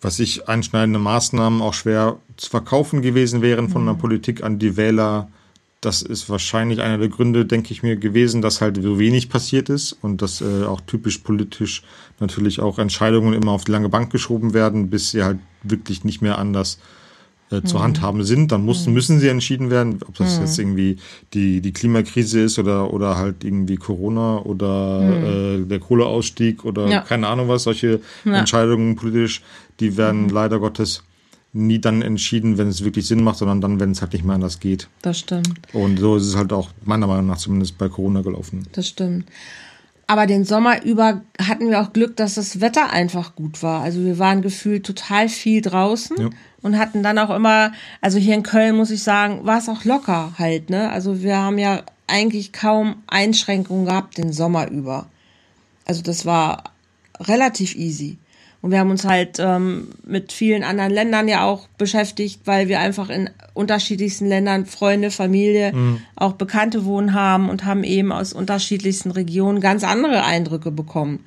[0.01, 3.87] was ich, einschneidende Maßnahmen auch schwer zu verkaufen gewesen wären von mhm.
[3.87, 5.27] der Politik an die Wähler,
[5.81, 9.69] das ist wahrscheinlich einer der Gründe, denke ich mir, gewesen, dass halt so wenig passiert
[9.69, 11.83] ist und dass äh, auch typisch politisch
[12.19, 16.21] natürlich auch Entscheidungen immer auf die lange Bank geschoben werden, bis sie halt wirklich nicht
[16.21, 16.79] mehr anders
[17.51, 17.81] äh, zu mhm.
[17.83, 18.51] handhaben sind.
[18.51, 18.93] Dann müssen, mhm.
[18.95, 20.45] müssen sie entschieden werden, ob das mhm.
[20.45, 20.97] jetzt irgendwie
[21.33, 25.63] die, die Klimakrise ist oder, oder halt irgendwie Corona oder mhm.
[25.63, 27.01] äh, der Kohleausstieg oder ja.
[27.01, 28.33] keine Ahnung was, solche ja.
[28.33, 29.41] Entscheidungen politisch,
[29.79, 30.29] die werden mhm.
[30.29, 31.03] leider Gottes
[31.53, 34.35] nie dann entschieden, wenn es wirklich Sinn macht, sondern dann, wenn es halt nicht mehr
[34.35, 34.89] anders geht.
[35.01, 35.59] Das stimmt.
[35.73, 38.67] Und so ist es halt auch meiner Meinung nach zumindest bei Corona gelaufen.
[38.73, 39.25] Das stimmt.
[40.09, 43.81] Aber den Sommer über hatten wir auch Glück, dass das Wetter einfach gut war.
[43.81, 46.29] Also wir waren gefühlt total viel draußen ja.
[46.61, 49.83] und hatten dann auch immer, also hier in Köln muss ich sagen, war es auch
[49.83, 50.89] locker halt, ne?
[50.91, 55.07] Also wir haben ja eigentlich kaum Einschränkungen gehabt den Sommer über.
[55.85, 56.63] Also das war
[57.19, 58.17] relativ easy.
[58.61, 62.79] Und wir haben uns halt ähm, mit vielen anderen Ländern ja auch beschäftigt, weil wir
[62.79, 66.01] einfach in unterschiedlichsten Ländern Freunde, Familie, mhm.
[66.15, 71.19] auch Bekannte wohnen haben und haben eben aus unterschiedlichsten Regionen ganz andere Eindrücke bekommen.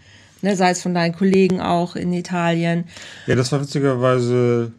[0.42, 2.84] Ne, sei es von deinen Kollegen auch in Italien.
[3.26, 4.72] Ja, das war witzigerweise,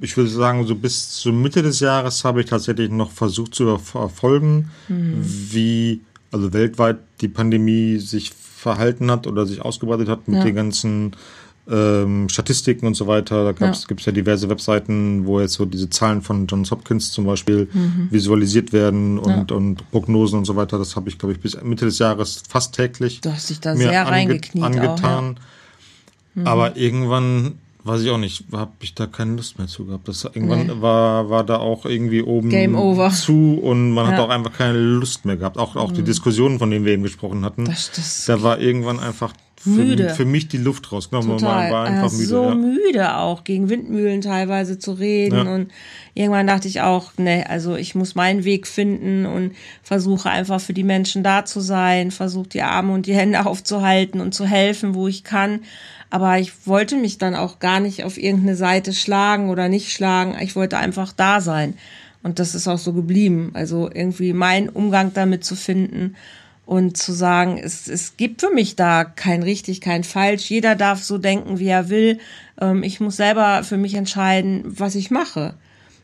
[0.00, 3.78] ich würde sagen, so bis zur Mitte des Jahres habe ich tatsächlich noch versucht zu
[3.78, 5.22] verfolgen, mhm.
[5.22, 10.44] wie also weltweit die Pandemie sich verhalten hat oder sich ausgebreitet hat mit ja.
[10.44, 11.16] den ganzen
[11.70, 13.52] ähm, Statistiken und so weiter.
[13.52, 13.72] Da ja.
[13.86, 17.68] gibt es ja diverse Webseiten, wo jetzt so diese Zahlen von Johns Hopkins zum Beispiel
[17.72, 18.08] mhm.
[18.10, 19.56] visualisiert werden und, ja.
[19.56, 20.78] und Prognosen und so weiter.
[20.78, 23.76] Das habe ich, glaube ich, bis Mitte des Jahres fast täglich du hast dich da
[23.76, 25.36] sehr ange reingekniet angetan.
[25.36, 26.46] Auch, mhm.
[26.46, 30.08] Aber irgendwann weiß ich auch nicht, habe ich da keine Lust mehr zu gehabt.
[30.08, 30.80] Das irgendwann nee.
[30.80, 32.50] war war da auch irgendwie oben
[33.10, 34.12] zu und man ja.
[34.12, 35.58] hat auch einfach keine Lust mehr gehabt.
[35.58, 35.94] Auch auch mhm.
[35.94, 39.32] die Diskussionen, von denen wir eben gesprochen hatten, das, das da war irgendwann einfach
[39.64, 40.10] müde.
[40.10, 41.38] Für, für, mich die Luft rausgenommen.
[41.38, 41.62] Total.
[41.62, 42.26] Man war einfach müde.
[42.26, 42.54] So ja.
[42.54, 45.46] müde auch, gegen Windmühlen teilweise zu reden.
[45.46, 45.54] Ja.
[45.54, 45.70] Und
[46.14, 50.72] irgendwann dachte ich auch, ne, also ich muss meinen Weg finden und versuche einfach für
[50.72, 54.94] die Menschen da zu sein, versuche die Arme und die Hände aufzuhalten und zu helfen,
[54.94, 55.60] wo ich kann.
[56.10, 60.36] Aber ich wollte mich dann auch gar nicht auf irgendeine Seite schlagen oder nicht schlagen.
[60.40, 61.74] Ich wollte einfach da sein.
[62.22, 63.50] Und das ist auch so geblieben.
[63.54, 66.14] Also irgendwie meinen Umgang damit zu finden
[66.72, 70.48] und zu sagen, es, es gibt für mich da kein richtig, kein falsch.
[70.48, 72.18] Jeder darf so denken, wie er will.
[72.58, 75.52] Ähm, ich muss selber für mich entscheiden, was ich mache.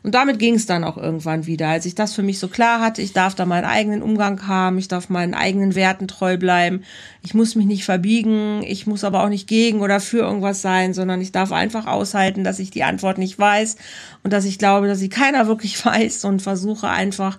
[0.03, 2.83] Und damit ging es dann auch irgendwann wieder, als ich das für mich so klar
[2.83, 6.83] hatte, ich darf da meinen eigenen Umgang haben, ich darf meinen eigenen Werten treu bleiben,
[7.23, 10.93] ich muss mich nicht verbiegen, ich muss aber auch nicht gegen oder für irgendwas sein,
[10.93, 13.77] sondern ich darf einfach aushalten, dass ich die Antwort nicht weiß
[14.23, 17.39] und dass ich glaube, dass sie keiner wirklich weiß und versuche einfach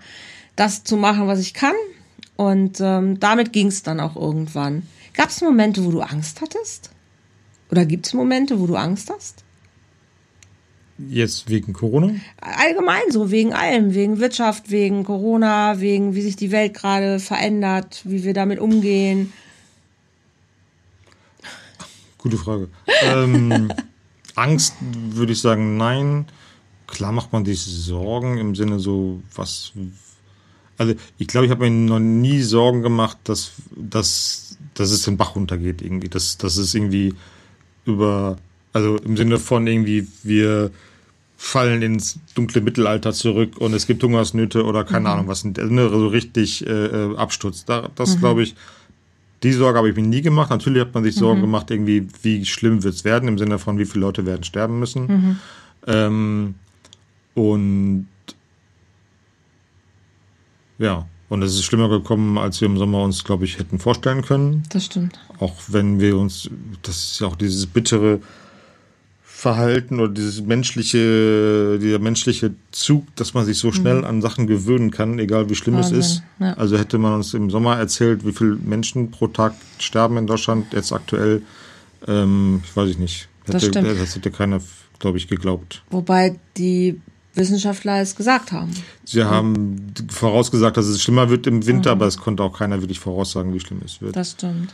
[0.55, 1.75] das zu machen, was ich kann,
[2.39, 4.83] und ähm, damit ging es dann auch irgendwann.
[5.13, 6.89] Gab es Momente, wo du Angst hattest?
[7.69, 9.43] Oder gibt es Momente, wo du Angst hast?
[11.09, 12.13] Jetzt wegen Corona?
[12.39, 18.03] Allgemein so, wegen allem, wegen Wirtschaft, wegen Corona, wegen wie sich die Welt gerade verändert,
[18.05, 19.33] wie wir damit umgehen.
[22.19, 22.69] Gute Frage.
[23.03, 23.69] ähm,
[24.35, 26.25] Angst würde ich sagen, nein.
[26.87, 29.73] Klar macht man sich Sorgen im Sinne so, was
[30.79, 35.17] also ich glaube, ich habe mir noch nie Sorgen gemacht, dass, dass, dass es den
[35.17, 36.07] Bach runtergeht irgendwie.
[36.07, 37.13] Dass, dass es irgendwie
[37.85, 38.37] über,
[38.71, 40.71] also im Sinne von irgendwie, wir
[41.35, 45.07] fallen ins dunkle Mittelalter zurück und es gibt Hungersnöte oder keine mhm.
[45.07, 45.45] Ahnung was.
[45.45, 47.65] Also so richtig äh, äh, Absturz.
[47.65, 48.19] Da, das mhm.
[48.19, 48.55] glaube ich,
[49.43, 50.49] die Sorge habe ich mir nie gemacht.
[50.49, 51.45] Natürlich hat man sich Sorgen mhm.
[51.45, 54.79] gemacht, irgendwie, wie schlimm wird es werden, im Sinne von, wie viele Leute werden sterben
[54.79, 55.07] müssen.
[55.07, 55.39] Mhm.
[55.87, 56.55] Ähm,
[57.35, 58.07] und
[60.79, 64.23] ja, und es ist schlimmer gekommen, als wir im Sommer uns, glaube ich, hätten vorstellen
[64.23, 64.63] können.
[64.69, 65.19] Das stimmt.
[65.39, 66.49] Auch wenn wir uns,
[66.81, 68.19] das ist ja auch dieses bittere
[69.23, 74.05] Verhalten oder dieses menschliche, dieser menschliche Zug, dass man sich so schnell mhm.
[74.05, 75.99] an Sachen gewöhnen kann, egal wie schlimm Wahnsinn.
[75.99, 76.23] es ist.
[76.39, 76.53] Ja.
[76.55, 80.73] Also hätte man uns im Sommer erzählt, wie viele Menschen pro Tag sterben in Deutschland,
[80.73, 81.43] jetzt aktuell,
[82.07, 83.29] ähm, ich weiß ich nicht.
[83.43, 83.87] Hätte, das, stimmt.
[83.87, 84.59] das hätte keiner,
[84.97, 85.83] glaube ich, geglaubt.
[85.89, 86.99] Wobei die
[87.39, 88.71] Wissenschaftler es gesagt haben.
[89.05, 92.01] Sie haben vorausgesagt, dass es schlimmer wird im Winter, mhm.
[92.01, 94.15] aber es konnte auch keiner wirklich voraussagen, wie schlimm es wird.
[94.15, 94.73] Das stimmt.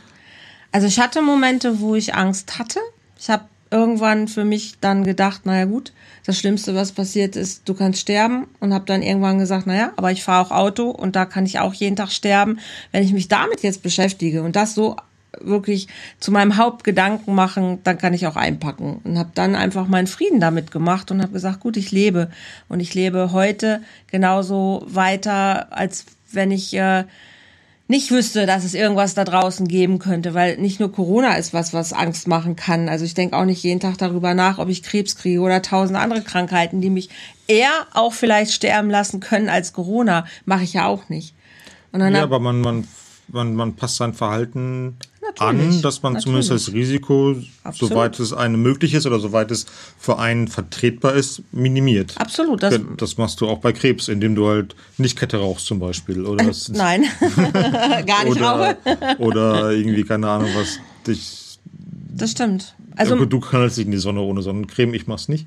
[0.72, 2.80] Also ich hatte Momente, wo ich Angst hatte.
[3.18, 5.92] Ich habe irgendwann für mich dann gedacht, naja gut,
[6.24, 10.12] das Schlimmste, was passiert ist, du kannst sterben und habe dann irgendwann gesagt, naja, aber
[10.12, 12.58] ich fahre auch Auto und da kann ich auch jeden Tag sterben.
[12.92, 14.96] Wenn ich mich damit jetzt beschäftige und das so
[15.40, 15.88] wirklich
[16.20, 19.00] zu meinem Hauptgedanken machen, dann kann ich auch einpacken.
[19.04, 22.30] Und habe dann einfach meinen Frieden damit gemacht und habe gesagt, gut, ich lebe.
[22.68, 27.04] Und ich lebe heute genauso weiter, als wenn ich äh,
[27.88, 31.72] nicht wüsste, dass es irgendwas da draußen geben könnte, weil nicht nur Corona ist was,
[31.72, 32.88] was Angst machen kann.
[32.88, 35.96] Also ich denke auch nicht jeden Tag darüber nach, ob ich Krebs kriege oder tausend
[35.96, 37.10] andere Krankheiten, die mich
[37.46, 40.26] eher auch vielleicht sterben lassen können als Corona.
[40.44, 41.34] Mache ich ja auch nicht.
[41.92, 42.88] ja, aber man, man,
[43.28, 44.96] man, man passt sein Verhalten
[45.38, 46.46] Natürlich, an, dass man natürlich.
[46.46, 47.92] zumindest das Risiko, Absolut.
[47.92, 49.66] soweit es einem möglich ist oder soweit es
[49.98, 52.14] für einen vertretbar ist, minimiert.
[52.18, 52.62] Absolut.
[52.62, 56.24] Das, das machst du auch bei Krebs, indem du halt nicht Kette rauchst zum Beispiel.
[56.24, 57.04] Oder das, Nein,
[58.06, 59.18] gar nicht oder, rauche.
[59.18, 61.58] oder irgendwie, keine Ahnung, was dich...
[62.14, 62.74] Das stimmt.
[62.96, 65.46] Also, du kannst dich in die Sonne ohne Sonnencreme, ich mach's nicht.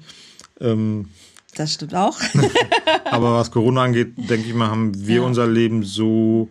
[0.61, 1.07] Ähm,
[1.55, 2.17] das stimmt auch.
[3.05, 5.21] aber was Corona angeht, denke ich mal, haben wir ja.
[5.21, 6.49] unser Leben so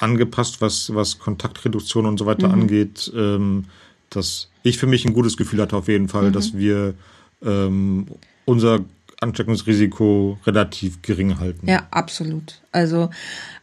[0.00, 2.54] angepasst, was, was Kontaktreduktion und so weiter mhm.
[2.54, 3.66] angeht, ähm,
[4.10, 6.32] dass ich für mich ein gutes Gefühl hatte auf jeden Fall, mhm.
[6.32, 6.94] dass wir
[7.42, 8.06] ähm,
[8.44, 8.80] unser
[9.24, 11.68] Ansteckungsrisiko relativ gering halten.
[11.68, 12.60] Ja, absolut.
[12.72, 13.10] Also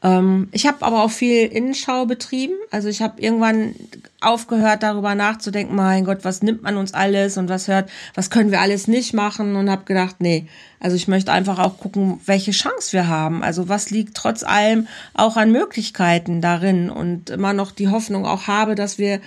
[0.04, 2.54] ähm, ich habe aber auch viel Innenschau betrieben.
[2.71, 3.76] Also ich habe irgendwann
[4.21, 8.52] aufgehört, darüber nachzudenken, mein Gott, was nimmt man uns alles und was hört, was können
[8.52, 10.47] wir alles nicht machen und habe gedacht, nee,
[10.80, 13.43] also ich möchte einfach auch gucken, welche Chance wir haben.
[13.43, 18.47] Also was liegt trotz allem auch an Möglichkeiten darin und immer noch die Hoffnung auch
[18.47, 19.21] habe, dass wir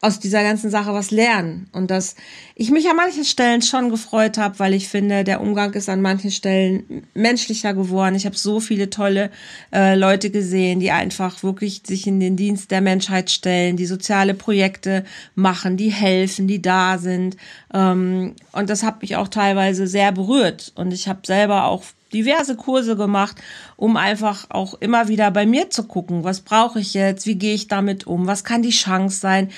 [0.00, 1.68] aus dieser ganzen Sache was lernen.
[1.72, 2.14] Und dass
[2.54, 6.02] ich mich an manchen Stellen schon gefreut habe, weil ich finde, der Umgang ist an
[6.02, 8.14] manchen Stellen menschlicher geworden.
[8.14, 9.30] Ich habe so viele tolle
[9.72, 14.34] äh, Leute gesehen, die einfach wirklich sich in den Dienst der Menschheit stellen, die soziale
[14.34, 17.36] Projekte machen, die helfen, die da sind.
[17.74, 20.70] Ähm, und das hat mich auch teilweise sehr berührt.
[20.76, 23.36] Und ich habe selber auch diverse Kurse gemacht,
[23.76, 27.54] um einfach auch immer wieder bei mir zu gucken, was brauche ich jetzt, wie gehe
[27.54, 29.50] ich damit um, was kann die Chance sein,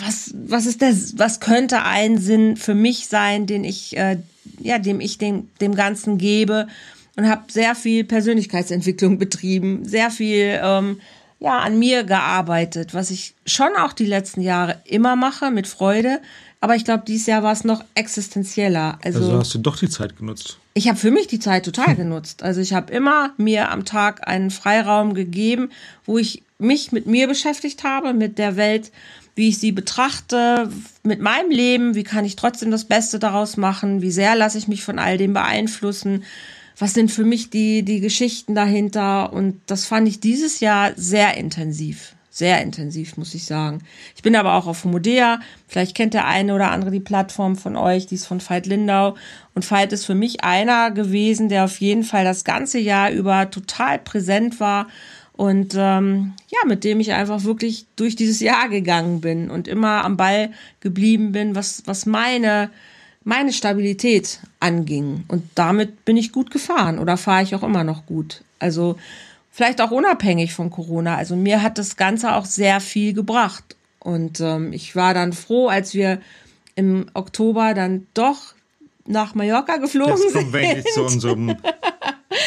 [0.00, 4.18] was was ist der, was könnte ein Sinn für mich sein, den ich äh,
[4.60, 6.66] ja dem ich dem dem Ganzen gebe?
[7.14, 11.00] Und habe sehr viel Persönlichkeitsentwicklung betrieben, sehr viel ähm,
[11.40, 16.20] ja an mir gearbeitet, was ich schon auch die letzten Jahre immer mache mit Freude,
[16.62, 18.96] aber ich glaube, dieses Jahr war es noch existenzieller.
[19.02, 20.58] Also, also hast du doch die Zeit genutzt.
[20.74, 21.96] Ich habe für mich die Zeit total hm.
[21.96, 22.44] genutzt.
[22.44, 25.70] Also ich habe immer mir am Tag einen Freiraum gegeben,
[26.06, 28.92] wo ich mich mit mir beschäftigt habe, mit der Welt,
[29.34, 30.70] wie ich sie betrachte,
[31.02, 34.68] mit meinem Leben, wie kann ich trotzdem das Beste daraus machen, wie sehr lasse ich
[34.68, 36.22] mich von all dem beeinflussen,
[36.78, 39.32] was sind für mich die, die Geschichten dahinter.
[39.32, 43.82] Und das fand ich dieses Jahr sehr intensiv sehr intensiv, muss ich sagen.
[44.16, 45.40] Ich bin aber auch auf Homodea.
[45.68, 49.16] Vielleicht kennt der eine oder andere die Plattform von euch, die ist von Veit Lindau.
[49.54, 53.50] Und Veit ist für mich einer gewesen, der auf jeden Fall das ganze Jahr über
[53.50, 54.88] total präsent war
[55.32, 60.04] und ähm, ja, mit dem ich einfach wirklich durch dieses Jahr gegangen bin und immer
[60.04, 62.70] am Ball geblieben bin, was, was meine,
[63.24, 65.24] meine Stabilität anging.
[65.28, 68.42] Und damit bin ich gut gefahren oder fahre ich auch immer noch gut.
[68.58, 68.96] Also
[69.52, 71.16] vielleicht auch unabhängig von Corona.
[71.16, 73.76] Also mir hat das Ganze auch sehr viel gebracht.
[74.00, 76.20] Und ähm, ich war dann froh, als wir
[76.74, 78.54] im Oktober dann doch
[79.06, 80.88] nach Mallorca geflogen Jetzt kommen wir sind.
[80.88, 81.56] zu unserem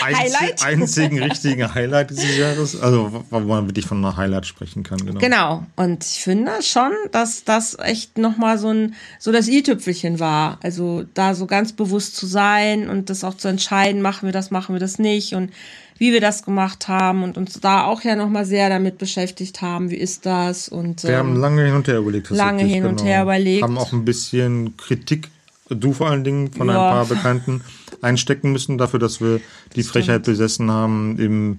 [0.04, 0.64] Highlight.
[0.64, 2.80] einzigen richtigen Highlight dieses Jahres.
[2.80, 5.20] Also, wo man wirklich von einer Highlight sprechen kann, genau.
[5.20, 5.64] Genau.
[5.76, 10.60] Und ich finde schon, dass das echt nochmal so ein, so das i-Tüpfelchen war.
[10.64, 14.52] Also, da so ganz bewusst zu sein und das auch zu entscheiden, machen wir das,
[14.52, 15.52] machen wir das nicht und
[15.98, 19.90] wie wir das gemacht haben und uns da auch ja nochmal sehr damit beschäftigt haben,
[19.90, 21.04] wie ist das und.
[21.04, 22.30] Wir ähm, haben lange hin und her überlegt.
[22.30, 22.90] Lange hin genau.
[22.90, 23.64] und her überlegt.
[23.64, 25.30] Haben auch ein bisschen Kritik,
[25.70, 26.74] du vor allen Dingen, von ja.
[26.74, 27.62] ein paar Bekannten
[28.06, 29.40] einstecken müssen dafür, dass wir
[29.76, 29.88] die Stimmt.
[29.88, 31.58] Frechheit besessen haben, im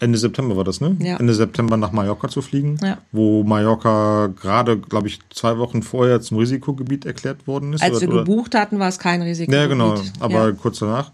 [0.00, 0.96] Ende September war das, ne?
[0.98, 1.16] Ja.
[1.18, 2.98] Ende September nach Mallorca zu fliegen, ja.
[3.12, 7.84] wo Mallorca gerade, glaube ich, zwei Wochen vorher zum Risikogebiet erklärt worden ist.
[7.84, 9.62] Als oder, wir gebucht hatten, war es kein Risikogebiet.
[9.62, 10.52] Ja, genau, aber ja.
[10.52, 11.12] kurz danach.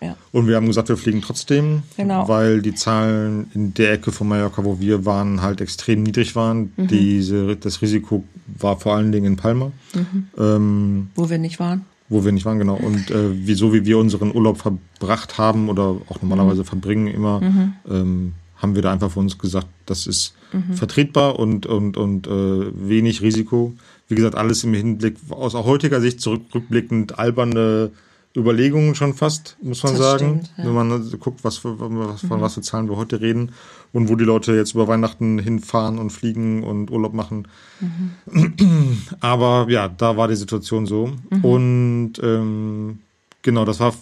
[0.00, 0.16] Ja.
[0.32, 2.26] Und wir haben gesagt, wir fliegen trotzdem, genau.
[2.28, 6.72] weil die Zahlen in der Ecke von Mallorca, wo wir waren, halt extrem niedrig waren.
[6.78, 6.86] Mhm.
[6.86, 9.70] Diese, das Risiko war vor allen Dingen in Palma.
[9.94, 10.28] Mhm.
[10.38, 11.84] Ähm, wo wir nicht waren.
[12.10, 12.74] Wo wir nicht waren, genau.
[12.74, 16.66] Und äh, wieso wie wir unseren Urlaub verbracht haben oder auch normalerweise mhm.
[16.66, 17.72] verbringen immer, mhm.
[17.88, 20.74] ähm, haben wir da einfach für uns gesagt, das ist mhm.
[20.74, 23.74] vertretbar und, und, und äh, wenig Risiko.
[24.08, 27.90] Wie gesagt, alles im Hinblick aus heutiger Sicht zurückblickend alberne
[28.36, 30.40] Überlegungen schon fast, muss man das sagen.
[30.44, 30.64] Stimmt, ja.
[30.64, 32.42] Wenn man guckt, was für, was, von mhm.
[32.42, 33.52] was für Zahlen wir heute reden
[33.92, 37.48] und wo die Leute jetzt über Weihnachten hinfahren und fliegen und Urlaub machen.
[37.80, 38.98] Mhm.
[39.20, 41.12] Aber ja, da war die Situation so.
[41.30, 41.44] Mhm.
[41.44, 43.00] Und ähm,
[43.42, 43.94] genau, das war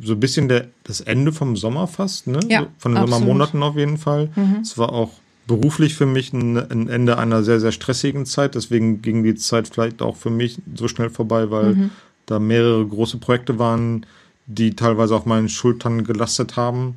[0.00, 2.38] so ein bisschen der, das Ende vom Sommer fast, ne?
[2.48, 4.30] Ja, von den Sommermonaten auf jeden Fall.
[4.36, 4.60] Mhm.
[4.62, 5.10] Es war auch
[5.48, 8.54] beruflich für mich ein, ein, Ende einer sehr, sehr stressigen Zeit.
[8.54, 11.90] Deswegen ging die Zeit vielleicht auch für mich so schnell vorbei, weil mhm
[12.32, 14.06] da mehrere große Projekte waren,
[14.46, 16.96] die teilweise auf meinen Schultern gelastet haben,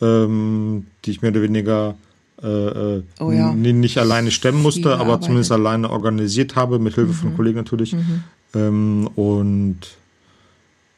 [0.00, 1.94] ähm, die ich mehr oder weniger
[2.42, 3.52] äh, äh oh ja.
[3.52, 5.24] nicht alleine stemmen musste, aber arbeitet.
[5.24, 7.16] zumindest alleine organisiert habe, mit Hilfe mhm.
[7.16, 7.92] von Kollegen natürlich.
[7.92, 8.24] Mhm.
[8.54, 9.78] Ähm, und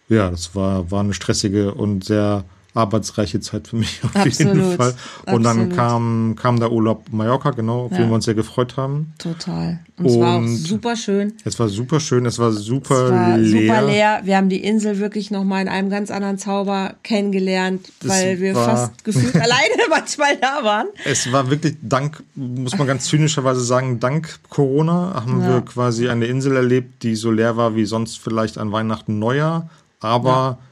[0.09, 4.55] ja, das war, war eine stressige und sehr arbeitsreiche Zeit für mich auf Absolut.
[4.55, 4.95] jeden Fall.
[5.27, 5.47] Und Absolut.
[5.47, 7.99] dann kam, kam der Urlaub Mallorca, genau, auf ja.
[7.99, 9.13] den wir uns sehr gefreut haben.
[9.19, 9.81] Total.
[9.99, 11.35] Und, und es war auch super schön.
[11.45, 13.77] Es war super schön, es war super es war leer.
[13.77, 14.21] super leer.
[14.25, 18.55] Wir haben die Insel wirklich nochmal in einem ganz anderen Zauber kennengelernt, das weil wir
[18.55, 20.87] fast gefühlt alleine manchmal da waren.
[21.05, 25.49] Es war wirklich dank, muss man ganz zynischerweise sagen, dank Corona haben ja.
[25.49, 29.69] wir quasi eine Insel erlebt, die so leer war wie sonst vielleicht an Weihnachten Neujahr,
[30.01, 30.72] aber ja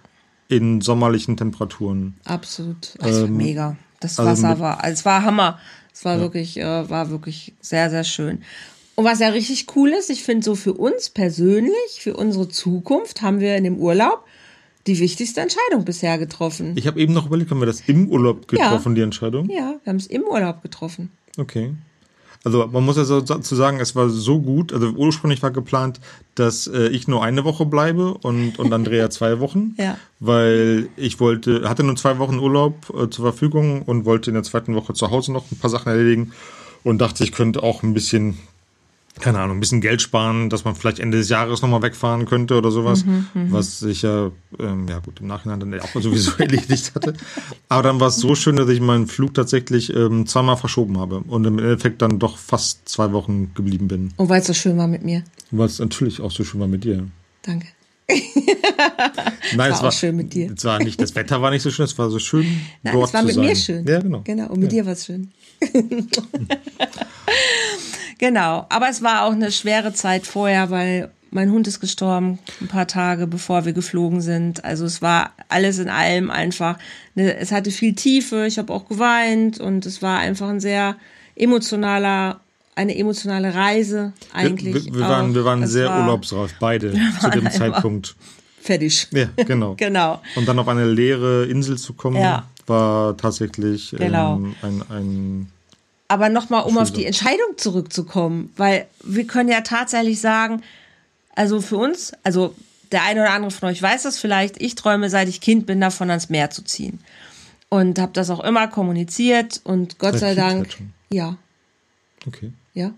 [0.51, 2.15] in sommerlichen Temperaturen.
[2.25, 2.95] Absolut.
[3.01, 3.77] Also ähm, mega.
[4.01, 5.59] Das also Wasser war, es war Hammer.
[5.93, 6.21] Es war ja.
[6.21, 8.43] wirklich, äh, war wirklich sehr, sehr schön.
[8.97, 13.23] Und was ja richtig cool ist, ich finde so für uns persönlich, für unsere Zukunft,
[13.23, 14.25] haben wir in dem Urlaub
[14.87, 16.73] die wichtigste Entscheidung bisher getroffen.
[16.77, 18.97] Ich habe eben noch überlegt, haben wir das im Urlaub getroffen, ja.
[18.97, 19.49] die Entscheidung?
[19.49, 21.11] Ja, wir haben es im Urlaub getroffen.
[21.39, 21.75] Okay.
[22.43, 24.73] Also man muss ja so dazu sagen, es war so gut.
[24.73, 26.01] Also ursprünglich war geplant,
[26.35, 29.75] dass äh, ich nur eine Woche bleibe und, und Andrea zwei Wochen.
[29.79, 29.99] ja.
[30.21, 34.43] Weil ich wollte, hatte nur zwei Wochen Urlaub äh, zur Verfügung und wollte in der
[34.43, 36.33] zweiten Woche zu Hause noch ein paar Sachen erledigen
[36.83, 38.39] und dachte, ich könnte auch ein bisschen
[39.19, 42.57] keine Ahnung, ein bisschen Geld sparen, dass man vielleicht Ende des Jahres nochmal wegfahren könnte
[42.57, 46.33] oder sowas, mhm, mhm, was ich ja, ähm, ja gut, im Nachhinein dann auch sowieso
[46.39, 47.15] erledigt hatte.
[47.69, 51.19] Aber dann war es so schön, dass ich meinen Flug tatsächlich ähm, zweimal verschoben habe
[51.19, 54.13] und im Endeffekt dann doch fast zwei Wochen geblieben bin.
[54.17, 55.25] Und weil es so schön war mit mir.
[55.51, 57.07] Weil es natürlich auch so schön war mit dir.
[57.43, 57.67] Danke.
[59.57, 60.53] Nein, es war, schön mit dir.
[60.57, 62.45] Es war nicht, das Wetter war nicht so schön, es war so schön.
[62.83, 63.45] Nein, dort es war mit sein.
[63.45, 63.87] mir schön.
[63.87, 64.23] Ja, genau.
[64.25, 64.83] Genau, und mit ja.
[64.83, 65.31] dir war es schön.
[68.21, 72.69] Genau, aber es war auch eine schwere Zeit vorher, weil mein Hund ist gestorben, ein
[72.69, 74.63] paar Tage bevor wir geflogen sind.
[74.63, 76.77] Also es war alles in allem einfach,
[77.17, 80.97] eine, es hatte viel Tiefe, ich habe auch geweint und es war einfach ein sehr
[81.35, 82.41] emotionaler,
[82.75, 84.75] eine emotionale Reise eigentlich.
[84.75, 88.17] Wir, wir, wir waren, wir waren sehr war, urlaubsreif, beide zu dem Zeitpunkt.
[88.61, 89.09] Fertig.
[89.13, 89.75] Ja, genau.
[89.79, 90.21] genau.
[90.37, 92.47] Und dann auf eine leere Insel zu kommen, ja.
[92.67, 94.35] war tatsächlich genau.
[94.35, 95.53] ähm, ein, ein
[96.11, 100.61] aber nochmal, um auf die Entscheidung zurückzukommen, weil wir können ja tatsächlich sagen,
[101.37, 102.53] also für uns, also
[102.91, 105.81] der eine oder andere von euch weiß das vielleicht, ich träume, seit ich Kind bin,
[105.81, 106.99] davon ans Meer zu ziehen.
[107.69, 110.79] Und habe das auch immer kommuniziert und Gott sei Dank,
[111.11, 111.37] ja.
[112.27, 112.51] Okay.
[112.75, 112.93] Ja.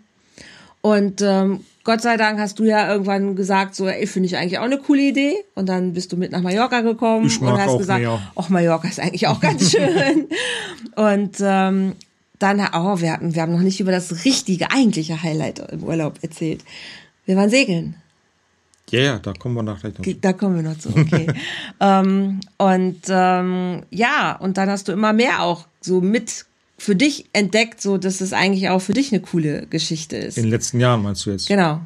[0.81, 4.59] Und ähm, Gott sei Dank hast du ja irgendwann gesagt, so, ey, finde ich eigentlich
[4.59, 5.35] auch eine coole Idee.
[5.55, 9.27] Und dann bist du mit nach Mallorca gekommen und hast gesagt, ach, Mallorca ist eigentlich
[9.27, 10.29] auch ganz schön.
[10.97, 11.93] und ähm,
[12.43, 16.19] dann, oh, wir, hatten, wir haben noch nicht über das richtige, eigentliche Highlight im Urlaub
[16.23, 16.65] erzählt.
[17.27, 17.95] Wir waren segeln.
[18.91, 20.15] Ja, yeah, da kommen wir noch gleich noch zu.
[20.15, 21.27] Da kommen wir noch zu, okay.
[21.81, 26.45] ähm, und ähm, ja, und dann hast du immer mehr auch so mit
[26.77, 30.37] für dich entdeckt, so dass es eigentlich auch für dich eine coole Geschichte ist.
[30.37, 31.49] In den letzten Jahren meinst du jetzt?
[31.49, 31.81] Genau.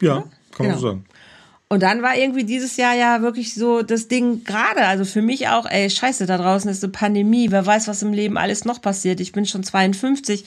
[0.00, 0.68] Ja, kann genau.
[0.68, 1.04] man so sagen.
[1.68, 5.48] Und dann war irgendwie dieses Jahr ja wirklich so das Ding gerade, also für mich
[5.48, 8.82] auch, ey, scheiße, da draußen ist eine Pandemie, wer weiß, was im Leben alles noch
[8.82, 9.20] passiert.
[9.20, 10.44] Ich bin schon 52.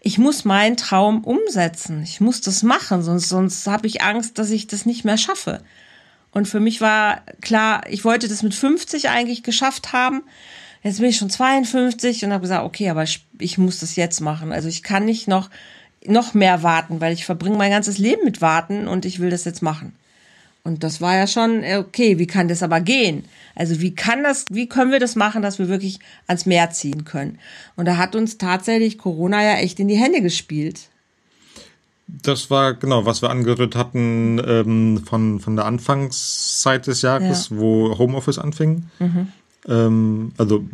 [0.00, 2.02] Ich muss meinen Traum umsetzen.
[2.02, 5.62] Ich muss das machen, sonst, sonst habe ich Angst, dass ich das nicht mehr schaffe.
[6.32, 10.22] Und für mich war klar, ich wollte das mit 50 eigentlich geschafft haben.
[10.82, 14.20] Jetzt bin ich schon 52 und habe gesagt, okay, aber ich, ich muss das jetzt
[14.20, 14.52] machen.
[14.52, 15.48] Also ich kann nicht noch,
[16.04, 19.44] noch mehr warten, weil ich verbringe mein ganzes Leben mit Warten und ich will das
[19.44, 19.94] jetzt machen.
[20.66, 23.24] Und das war ja schon, äh, okay, wie kann das aber gehen?
[23.54, 27.04] Also wie kann das, wie können wir das machen, dass wir wirklich ans Meer ziehen
[27.04, 27.38] können?
[27.76, 30.88] Und da hat uns tatsächlich Corona ja echt in die Hände gespielt.
[32.08, 37.56] Das war genau, was wir angerührt hatten ähm, von, von der Anfangszeit des Jahres, ja.
[37.56, 38.84] wo Homeoffice anfing.
[38.98, 39.28] Mhm.
[39.68, 40.64] Ähm, also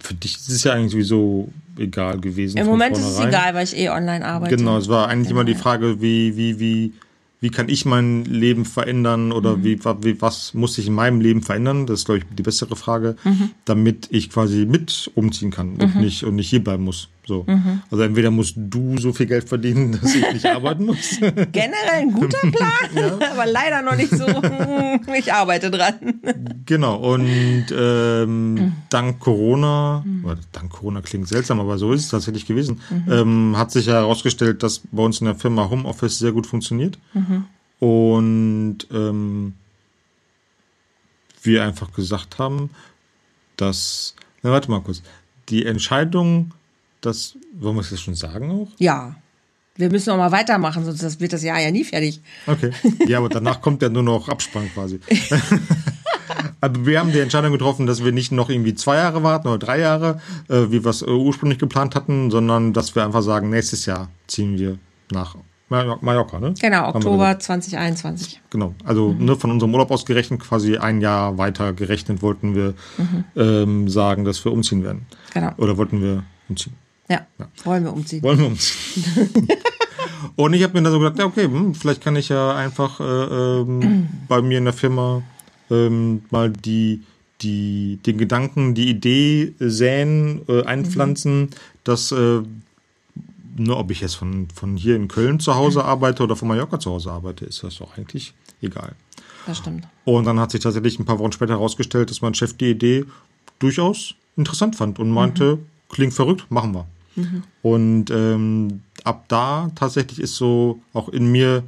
[0.00, 2.58] für dich ist es ja eigentlich sowieso egal gewesen.
[2.58, 4.56] Im Moment ist es egal, weil ich eh online arbeite.
[4.56, 5.42] Genau, es war eigentlich genau.
[5.42, 6.92] immer die Frage, wie, wie, wie
[7.40, 9.64] wie kann ich mein Leben verändern oder mhm.
[9.64, 11.86] wie, wie, was muss ich in meinem Leben verändern?
[11.86, 13.50] Das ist, glaube ich, die bessere Frage, mhm.
[13.64, 16.00] damit ich quasi mit umziehen kann und, mhm.
[16.00, 17.08] nicht, und nicht hier bleiben muss.
[17.26, 17.44] So.
[17.46, 17.82] Mhm.
[17.90, 21.18] Also entweder musst du so viel Geld verdienen, dass ich nicht arbeiten muss.
[21.20, 23.32] Generell ein guter Plan, ja.
[23.32, 24.26] aber leider noch nicht so.
[25.18, 25.94] ich arbeite dran.
[26.64, 28.72] Genau, und ähm, mhm.
[28.90, 30.24] dank Corona, mhm.
[30.24, 33.12] oder dank Corona klingt seltsam, aber so ist es tatsächlich gewesen, mhm.
[33.12, 36.98] ähm, hat sich ja herausgestellt, dass bei uns in der Firma Homeoffice sehr gut funktioniert.
[37.12, 37.44] Mhm.
[37.78, 39.54] Und ähm,
[41.42, 42.70] wir einfach gesagt haben,
[43.56, 45.02] dass, na warte mal kurz,
[45.48, 46.52] die Entscheidung
[47.00, 48.68] das, wollen wir es jetzt schon sagen auch?
[48.78, 49.16] Ja.
[49.78, 52.22] Wir müssen noch mal weitermachen, sonst wird das Jahr ja nie fertig.
[52.46, 52.70] Okay.
[53.06, 55.00] Ja, aber danach kommt ja nur noch Abspann quasi.
[56.62, 59.58] Aber wir haben die Entscheidung getroffen, dass wir nicht noch irgendwie zwei Jahre warten oder
[59.58, 63.50] drei Jahre, äh, wie wir es äh, ursprünglich geplant hatten, sondern dass wir einfach sagen,
[63.50, 64.78] nächstes Jahr ziehen wir
[65.12, 65.36] nach
[65.68, 66.54] Mallorca, ne?
[66.60, 68.40] Genau, Oktober 2021.
[68.50, 69.24] Genau, also mhm.
[69.24, 73.24] ne, von unserem Urlaub aus gerechnet, quasi ein Jahr weiter gerechnet, wollten wir mhm.
[73.34, 75.06] ähm, sagen, dass wir umziehen werden.
[75.34, 75.52] Genau.
[75.56, 76.74] Oder wollten wir umziehen.
[77.08, 77.48] Ja, ja.
[77.64, 78.22] wollen wir umziehen.
[78.22, 79.48] Wollen wir umziehen.
[80.36, 83.00] Und ich habe mir dann so gedacht, ja, okay, hm, vielleicht kann ich ja einfach
[83.00, 85.22] äh, ähm, bei mir in der Firma
[85.70, 87.02] ähm, mal die,
[87.42, 91.50] die, den Gedanken, die Idee säen, äh, einpflanzen, mhm.
[91.84, 92.42] dass äh,
[93.58, 96.78] nur ob ich jetzt von, von hier in Köln zu Hause arbeite oder von Mallorca
[96.78, 98.92] zu Hause arbeite, ist das doch eigentlich egal.
[99.46, 99.86] Das stimmt.
[100.04, 103.04] Und dann hat sich tatsächlich ein paar Wochen später herausgestellt, dass mein Chef die Idee
[103.58, 105.66] durchaus interessant fand und meinte, mhm.
[105.88, 106.86] klingt verrückt, machen wir.
[107.16, 107.42] Mhm.
[107.62, 111.64] Und ähm, ab da tatsächlich ist so auch in mir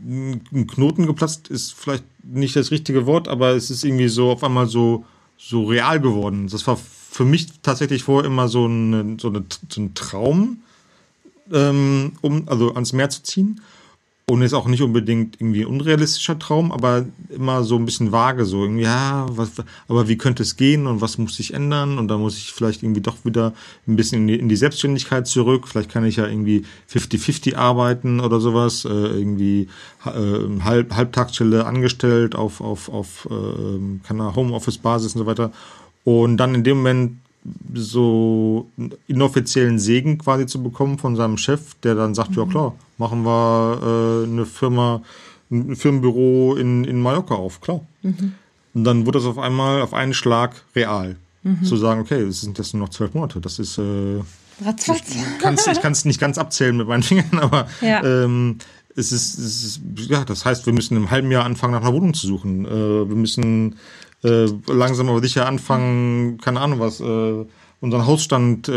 [0.00, 4.44] ein Knoten geplatzt, ist vielleicht nicht das richtige Wort, aber es ist irgendwie so auf
[4.44, 5.04] einmal so,
[5.36, 6.48] so real geworden.
[6.48, 10.58] Das war für mich tatsächlich vorher immer so, eine, so, eine, so ein Traum,
[11.52, 13.60] ähm, um also ans Meer zu ziehen.
[14.30, 18.62] Und ist auch nicht unbedingt irgendwie unrealistischer Traum, aber immer so ein bisschen vage, so
[18.62, 19.52] irgendwie, ja, was,
[19.88, 21.96] aber wie könnte es gehen und was muss sich ändern?
[21.96, 23.54] Und da muss ich vielleicht irgendwie doch wieder
[23.86, 25.66] ein bisschen in die, in die Selbstständigkeit zurück.
[25.66, 29.68] Vielleicht kann ich ja irgendwie 50-50 arbeiten oder sowas, äh, irgendwie
[30.04, 35.52] äh, halb, Halbtagsstelle angestellt auf, auf, auf äh, Homeoffice-Basis und so weiter.
[36.04, 37.16] Und dann in dem Moment
[37.74, 38.70] so
[39.06, 42.36] inoffiziellen Segen quasi zu bekommen von seinem Chef, der dann sagt, mhm.
[42.38, 45.02] ja klar, machen wir äh, eine Firma,
[45.50, 47.80] ein Firmenbüro in, in Mallorca auf, klar.
[48.02, 48.34] Mhm.
[48.74, 51.16] Und dann wurde das auf einmal auf einen Schlag real.
[51.42, 51.64] Mhm.
[51.64, 53.40] Zu sagen, okay, das sind jetzt nur noch zwölf Monate.
[53.40, 54.20] Das ist äh,
[54.64, 55.14] Ratzfatz.
[55.14, 58.02] Ich kann es nicht ganz abzählen mit meinen Fingern, aber ja.
[58.04, 58.58] ähm,
[58.96, 61.92] es, ist, es ist, ja, das heißt, wir müssen im halben Jahr anfangen, nach einer
[61.92, 62.66] Wohnung zu suchen.
[62.66, 63.76] Äh, wir müssen
[64.24, 67.44] äh, langsam aber sicher anfangen, keine Ahnung was, äh,
[67.80, 68.72] unseren Hausstand äh,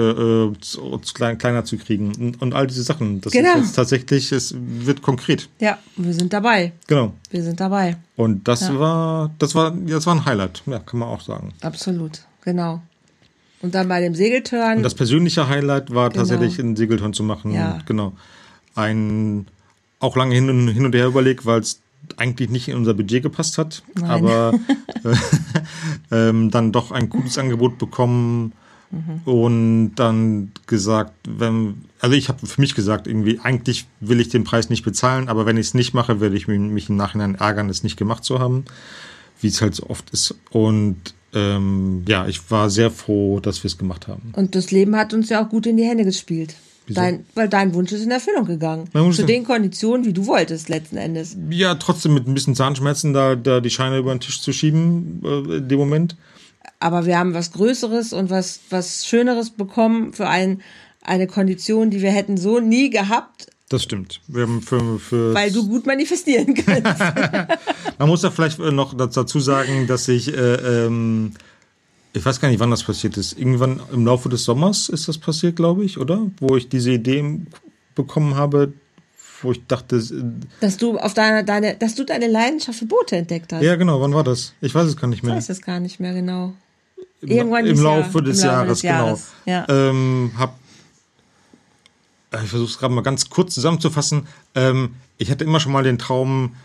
[0.60, 3.22] zu, zu klein, kleiner zu kriegen und, und, all diese Sachen.
[3.22, 3.56] Das genau.
[3.56, 5.50] ist jetzt tatsächlich, es wird konkret.
[5.60, 6.74] Ja, wir sind dabei.
[6.88, 7.14] Genau.
[7.32, 7.98] Wir sind dabei.
[8.16, 8.80] Und das ja.
[8.80, 11.54] war, das war, das war ein Highlight, ja, kann man auch sagen.
[11.62, 12.82] Absolut, genau.
[13.64, 14.78] Und dann bei dem Segeltörn.
[14.78, 16.22] Und das persönliche Highlight war genau.
[16.22, 17.54] tatsächlich, einen Segeltörn zu machen.
[17.54, 17.80] Ja.
[17.86, 18.14] Genau.
[18.76, 19.48] Ein,
[20.00, 21.80] auch lange hin und, hin und her überlegt, weil es
[22.20, 24.10] eigentlich nicht in unser Budget gepasst hat, Nein.
[24.10, 24.54] aber
[26.12, 28.54] äh, ähm, dann doch ein gutes Angebot bekommen
[28.92, 29.22] mhm.
[29.26, 34.44] und dann gesagt, wenn, also ich habe für mich gesagt, irgendwie eigentlich will ich den
[34.44, 37.70] Preis nicht bezahlen, aber wenn ich es nicht mache, werde ich mich im Nachhinein ärgern,
[37.70, 38.66] es nicht gemacht zu haben,
[39.40, 40.36] wie es halt so oft ist.
[40.52, 44.34] Und ähm, ja, ich war sehr froh, dass wir es gemacht haben.
[44.36, 46.56] Und das Leben hat uns ja auch gut in die Hände gespielt.
[46.94, 48.90] Dein, weil dein Wunsch ist in Erfüllung gegangen.
[49.12, 51.36] Zu den Konditionen, wie du wolltest, letzten Endes.
[51.50, 55.22] Ja, trotzdem mit ein bisschen Zahnschmerzen, da, da die Scheine über den Tisch zu schieben,
[55.24, 56.16] äh, in dem Moment.
[56.80, 60.62] Aber wir haben was Größeres und was, was Schöneres bekommen für ein,
[61.02, 63.48] eine Kondition, die wir hätten so nie gehabt.
[63.70, 64.20] Das stimmt.
[64.28, 67.00] Wir haben für, für Weil du gut manifestieren kannst.
[67.98, 71.34] Man muss da vielleicht noch dazu sagen, dass ich äh, ähm,
[72.14, 73.38] ich weiß gar nicht, wann das passiert ist.
[73.38, 76.28] Irgendwann im Laufe des Sommers ist das passiert, glaube ich, oder?
[76.40, 77.40] Wo ich diese Idee
[77.96, 78.74] bekommen habe,
[79.42, 80.02] wo ich dachte,
[80.60, 83.64] dass du auf deine, deine, dass du deine Leidenschaft für Boote entdeckt hast.
[83.64, 84.02] Ja, genau.
[84.02, 84.54] Wann war das?
[84.62, 85.34] Ich weiß es gar nicht mehr.
[85.34, 86.54] Ich weiß es gar nicht mehr genau.
[87.22, 89.58] Irgendwann im, Laufe Jahr, des, im Jahres, des Jahres, genau.
[89.58, 89.70] Ja.
[89.70, 90.60] Ähm, hab,
[92.32, 94.28] äh, ich versuche es gerade mal ganz kurz zusammenzufassen.
[94.56, 96.56] Ähm, ich hatte immer schon mal den Traum,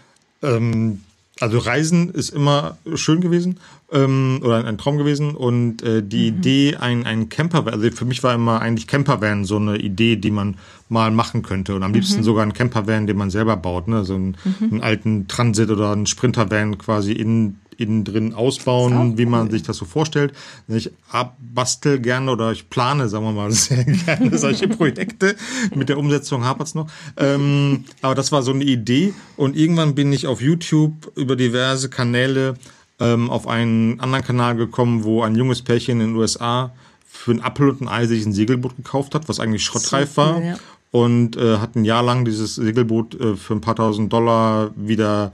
[0.43, 1.03] ähm,
[1.41, 3.59] also Reisen ist immer schön gewesen
[3.93, 6.39] ähm, oder ein, ein, Traum gewesen und äh, die mhm.
[6.39, 10.31] Idee, ein, ein Camper, also für mich war immer eigentlich Campervan so eine Idee, die
[10.31, 10.57] man
[10.89, 12.25] mal machen könnte und am liebsten mhm.
[12.25, 14.05] sogar ein Campervan, den man selber baut, ne?
[14.05, 14.69] so einen, mhm.
[14.71, 19.77] einen alten Transit oder einen Sprintervan quasi in innen drin ausbauen, wie man sich das
[19.77, 20.33] so vorstellt.
[20.69, 20.91] Ich
[21.39, 25.37] bastel gerne oder ich plane, sagen wir mal, sehr gerne solche Projekte.
[25.75, 26.89] Mit der Umsetzung hapert es noch.
[27.17, 29.15] Ähm, aber das war so eine Idee.
[29.37, 32.55] Und irgendwann bin ich auf YouTube über diverse Kanäle
[32.99, 36.73] ähm, auf einen anderen Kanal gekommen, wo ein junges Pärchen in den USA
[37.07, 40.43] für ein Apfel und ein Ei sich ein Segelboot gekauft hat, was eigentlich schrottreif war.
[40.43, 40.59] Ja.
[40.93, 45.33] Und äh, hat ein Jahr lang dieses Segelboot äh, für ein paar tausend Dollar wieder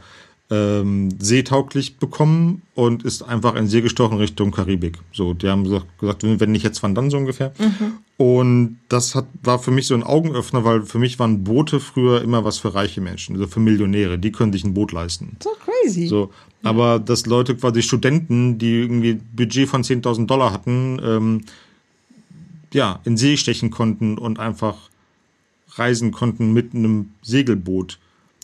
[0.52, 4.98] ähm, seetauglich bekommen und ist einfach in See gestochen Richtung Karibik.
[5.10, 7.54] So, die haben gesagt, wenn nicht jetzt, wann dann so ungefähr.
[7.58, 7.92] Mhm.
[8.18, 12.20] Und das hat, war für mich so ein Augenöffner, weil für mich waren Boote früher
[12.20, 14.18] immer was für reiche Menschen, also für Millionäre.
[14.18, 15.38] Die können sich ein Boot leisten.
[15.42, 16.06] So crazy.
[16.06, 16.30] So,
[16.62, 21.44] aber dass Leute quasi Studenten, die irgendwie Budget von 10.000 Dollar hatten, ähm,
[22.74, 24.76] ja, in See stechen konnten und einfach
[25.76, 27.98] reisen konnten mit einem Segelboot.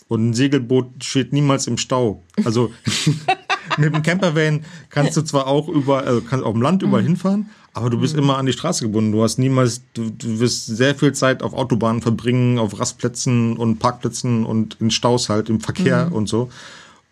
[0.09, 2.23] Und ein Segelboot steht niemals im Stau.
[2.43, 2.71] Also
[3.77, 7.07] mit dem Campervan kannst du zwar auch über, also kannst auf dem Land überall Mhm.
[7.07, 9.11] hinfahren, aber du bist immer an die Straße gebunden.
[9.11, 13.77] Du hast niemals, du, du wirst sehr viel Zeit auf Autobahnen verbringen, auf Rastplätzen und
[13.77, 16.13] Parkplätzen und in Staus halt, im Verkehr Mhm.
[16.13, 16.49] und so.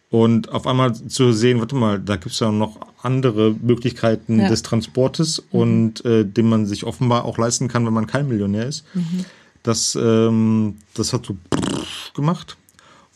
[0.10, 4.46] Und auf einmal zu sehen, warte mal, da gibt's ja noch andere Möglichkeiten Ja.
[4.46, 4.50] Mhm.
[4.50, 8.66] des Transportes und äh, den man sich offenbar auch leisten kann, wenn man kein Millionär
[8.68, 8.86] ist.
[8.96, 9.26] Mhm.
[9.64, 11.36] Das, ähm, das hat so
[12.16, 12.58] gemacht.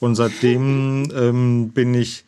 [0.02, 2.26] Und seitdem ähm, bin ich,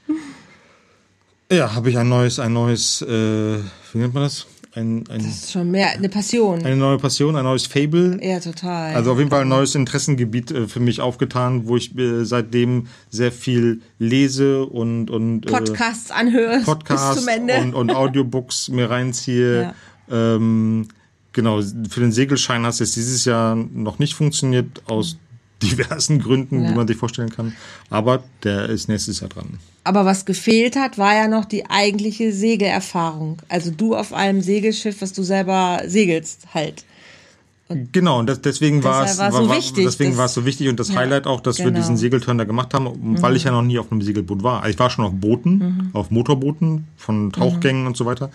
[1.52, 4.46] ja, habe ich ein neues, ein neues, äh, wie nennt man das?
[4.76, 6.64] Ein, ein, Das ist schon mehr eine Passion.
[6.64, 8.20] eine neue Passion, ein neues Fable.
[8.24, 8.94] ja, total.
[8.96, 12.88] Also auf jeden Fall ein neues Interessengebiet äh, für mich aufgetan, wo ich äh, seitdem
[13.10, 17.56] sehr viel lese und, und äh, Podcasts anhörst bis Podcasts zum Ende.
[17.60, 19.74] und, und Audiobooks mir reinziehe.
[20.12, 20.88] Ähm,
[21.34, 25.18] genau, für den Segelschein hat es jetzt dieses Jahr noch nicht funktioniert, aus
[25.64, 26.70] diversen Gründen, Ja.
[26.70, 27.54] die man sich vorstellen kann.
[27.90, 29.60] Aber der ist nächstes Jahr dran.
[29.86, 33.42] Aber was gefehlt hat, war ja noch die eigentliche Segelerfahrung.
[33.50, 36.86] Also du auf einem Segelschiff, was du selber segelst, halt.
[37.92, 40.80] Genau, und das, deswegen war es war so wichtig, deswegen war es so wichtig und
[40.80, 41.80] das Ja, Highlight auch, dass wir genau.
[41.80, 42.88] diesen Segelturn da gemacht haben,
[43.22, 44.60] weil ich ja noch nie auf einem Segelboot war.
[44.62, 45.90] Also Ich war schon auf Booten, Mhm.
[45.94, 48.30] auf Motorbooten von Tauchgängen und so weiter,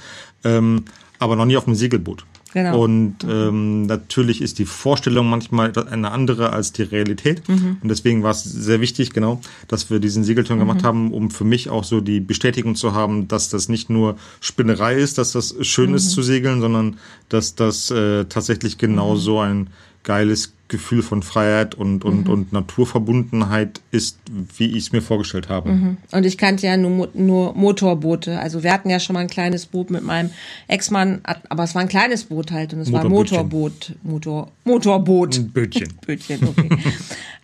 [0.45, 0.87] ähm,
[1.19, 2.25] aber noch nie auf einem Segelboot.
[2.55, 2.83] Genau.
[2.83, 7.47] Und ähm, natürlich ist die Vorstellung manchmal eine andere als die Realität.
[7.49, 7.77] Mhm.
[7.83, 10.63] Und deswegen war es sehr wichtig, genau, dass wir diesen Segelturn Mhm.
[10.63, 14.17] gemacht haben, um für mich auch so die Bestätigung zu haben, dass das nicht nur
[14.41, 15.97] Spinnerei ist, dass das schön Mhm.
[15.97, 16.97] ist zu segeln, sondern
[17.29, 19.19] dass das äh, tatsächlich genau Mhm.
[19.19, 19.67] so ein
[20.03, 22.33] geiles Gefühl von Freiheit und, und, Mhm.
[22.33, 24.19] und Naturverbundenheit ist,
[24.57, 25.71] wie ich es mir vorgestellt habe.
[25.71, 25.97] Mhm.
[26.13, 28.39] Und ich kannte ja nur, nur Motorboote.
[28.39, 30.31] Also wir hatten ja schon mal ein kleines Boot mit meinem
[30.69, 33.09] Ex-Mann, aber es war ein kleines Boot halt und es war.
[33.09, 33.95] Motorboot.
[34.03, 35.37] Motor, Motorboot.
[35.39, 35.89] Ein Bötchen.
[36.07, 36.69] Bötchen, okay.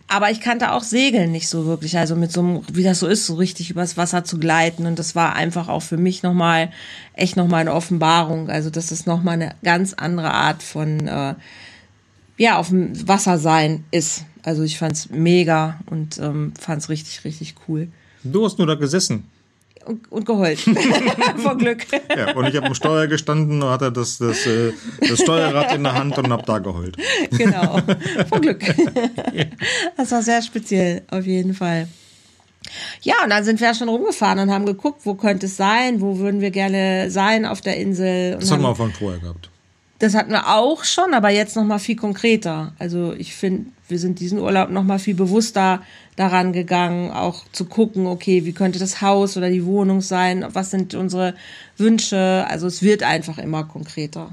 [0.07, 3.07] Aber ich kannte auch Segeln nicht so wirklich, also mit so einem, wie das so
[3.07, 4.85] ist, so richtig übers Wasser zu gleiten.
[4.85, 6.69] Und das war einfach auch für mich nochmal,
[7.13, 8.49] echt nochmal eine Offenbarung.
[8.49, 11.33] Also, dass es nochmal eine ganz andere Art von, äh,
[12.37, 14.25] ja, auf dem Wasser sein ist.
[14.43, 17.87] Also, ich fand's mega und ähm, fand's richtig, richtig cool.
[18.23, 19.29] Du hast nur da gesessen.
[19.85, 20.59] Und, und geheult.
[21.37, 21.85] Vor Glück.
[22.15, 25.83] Ja, und ich habe am Steuer gestanden und hatte das, das, äh, das Steuerrad in
[25.83, 26.97] der Hand und hab da geheult.
[27.29, 27.79] genau.
[28.29, 28.63] Vor Glück.
[29.95, 31.87] Das war sehr speziell, auf jeden Fall.
[33.01, 36.17] Ja, und dann sind wir schon rumgefahren und haben geguckt, wo könnte es sein, wo
[36.17, 38.33] würden wir gerne sein auf der Insel.
[38.33, 39.51] Und Das haben wir auch von vorher gehabt.
[39.99, 42.73] Das hatten wir auch schon, aber jetzt noch mal viel konkreter.
[42.79, 45.81] Also ich finde, wir sind diesen Urlaub noch mal viel bewusster
[46.15, 50.71] daran gegangen, auch zu gucken, okay, wie könnte das Haus oder die Wohnung sein, was
[50.71, 51.35] sind unsere
[51.77, 52.45] Wünsche.
[52.49, 54.31] Also es wird einfach immer konkreter.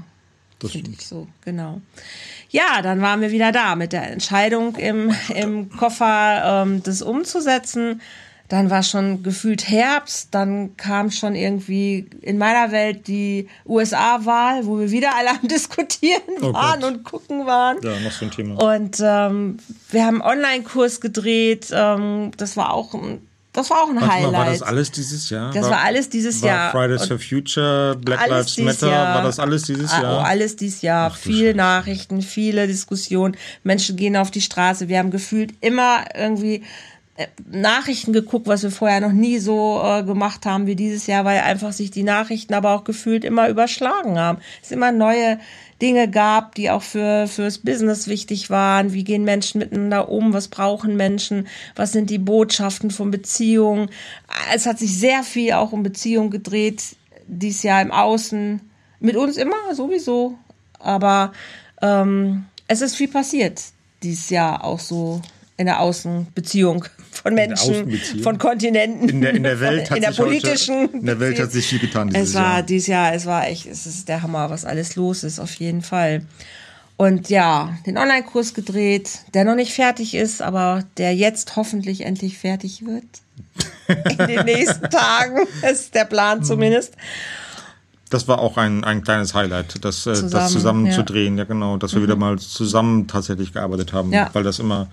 [0.59, 1.01] Das Finde stimmt.
[1.01, 1.81] ich so, genau.
[2.49, 8.01] Ja, dann waren wir wieder da mit der Entscheidung im, im Koffer, ähm, das umzusetzen.
[8.53, 14.77] Dann war schon gefühlt Herbst, dann kam schon irgendwie in meiner Welt die USA-Wahl, wo
[14.77, 16.91] wir wieder alle am Diskutieren Oh waren Gott.
[16.91, 17.77] und gucken waren.
[17.81, 18.61] Ja, noch so ein Thema.
[18.61, 19.57] Und ähm,
[19.89, 21.69] wir haben einen Online-Kurs gedreht.
[21.73, 23.21] Ähm, das war auch ein,
[23.53, 24.31] das war auch ein Warte Highlight.
[24.33, 25.51] mal, war das alles dieses Jahr?
[25.51, 26.71] Das war alles dieses war Jahr.
[26.71, 29.15] Fridays for Future, Black Lives Matter, Jahr.
[29.15, 30.17] war das alles dieses Ah, Jahr?
[30.19, 31.09] Oh, alles dieses Jahr.
[31.11, 31.55] Ach viele.
[31.55, 33.35] Nachrichten, viele Diskussionen.
[33.63, 34.89] Menschen gehen auf die Straße.
[34.89, 36.61] Wir haben gefühlt immer irgendwie
[37.45, 41.41] Nachrichten geguckt, was wir vorher noch nie so äh, gemacht haben wie dieses Jahr, weil
[41.41, 44.39] einfach sich die Nachrichten aber auch gefühlt immer überschlagen haben.
[44.63, 45.39] Es immer neue
[45.79, 48.93] Dinge gab, die auch für fürs Business wichtig waren.
[48.93, 50.33] Wie gehen Menschen miteinander um?
[50.33, 51.47] Was brauchen Menschen?
[51.75, 53.89] Was sind die Botschaften von Beziehungen?
[54.53, 56.95] Es hat sich sehr viel auch um Beziehungen gedreht
[57.27, 58.59] dieses Jahr im Außen.
[58.99, 60.37] Mit uns immer sowieso,
[60.79, 61.33] aber
[61.81, 63.61] ähm, es ist viel passiert
[64.01, 65.21] dieses Jahr auch so
[65.57, 70.01] in der Außenbeziehung von der Menschen, von Kontinenten, in der, in der Welt hat in
[70.03, 72.63] der sich heute- politischen, in der Welt hat sich viel getan dieses es war Jahr.
[72.63, 75.81] dieses Jahr, es war echt, es ist der Hammer, was alles los ist, auf jeden
[75.81, 76.23] Fall.
[76.97, 82.37] Und ja, den Online-Kurs gedreht, der noch nicht fertig ist, aber der jetzt hoffentlich endlich
[82.37, 83.03] fertig wird.
[84.19, 85.39] In den nächsten Tagen
[85.69, 86.43] ist der Plan Mhm.
[86.43, 86.93] zumindest.
[88.11, 90.91] Das war auch ein, ein kleines Highlight, das, äh, Zusammen, das zusammen ja.
[90.91, 90.95] Mhm.
[90.95, 94.29] zu drehen, ja genau, dass wir wieder mal zusammen tatsächlich gearbeitet haben, Ja.
[94.33, 94.87] weil das immer,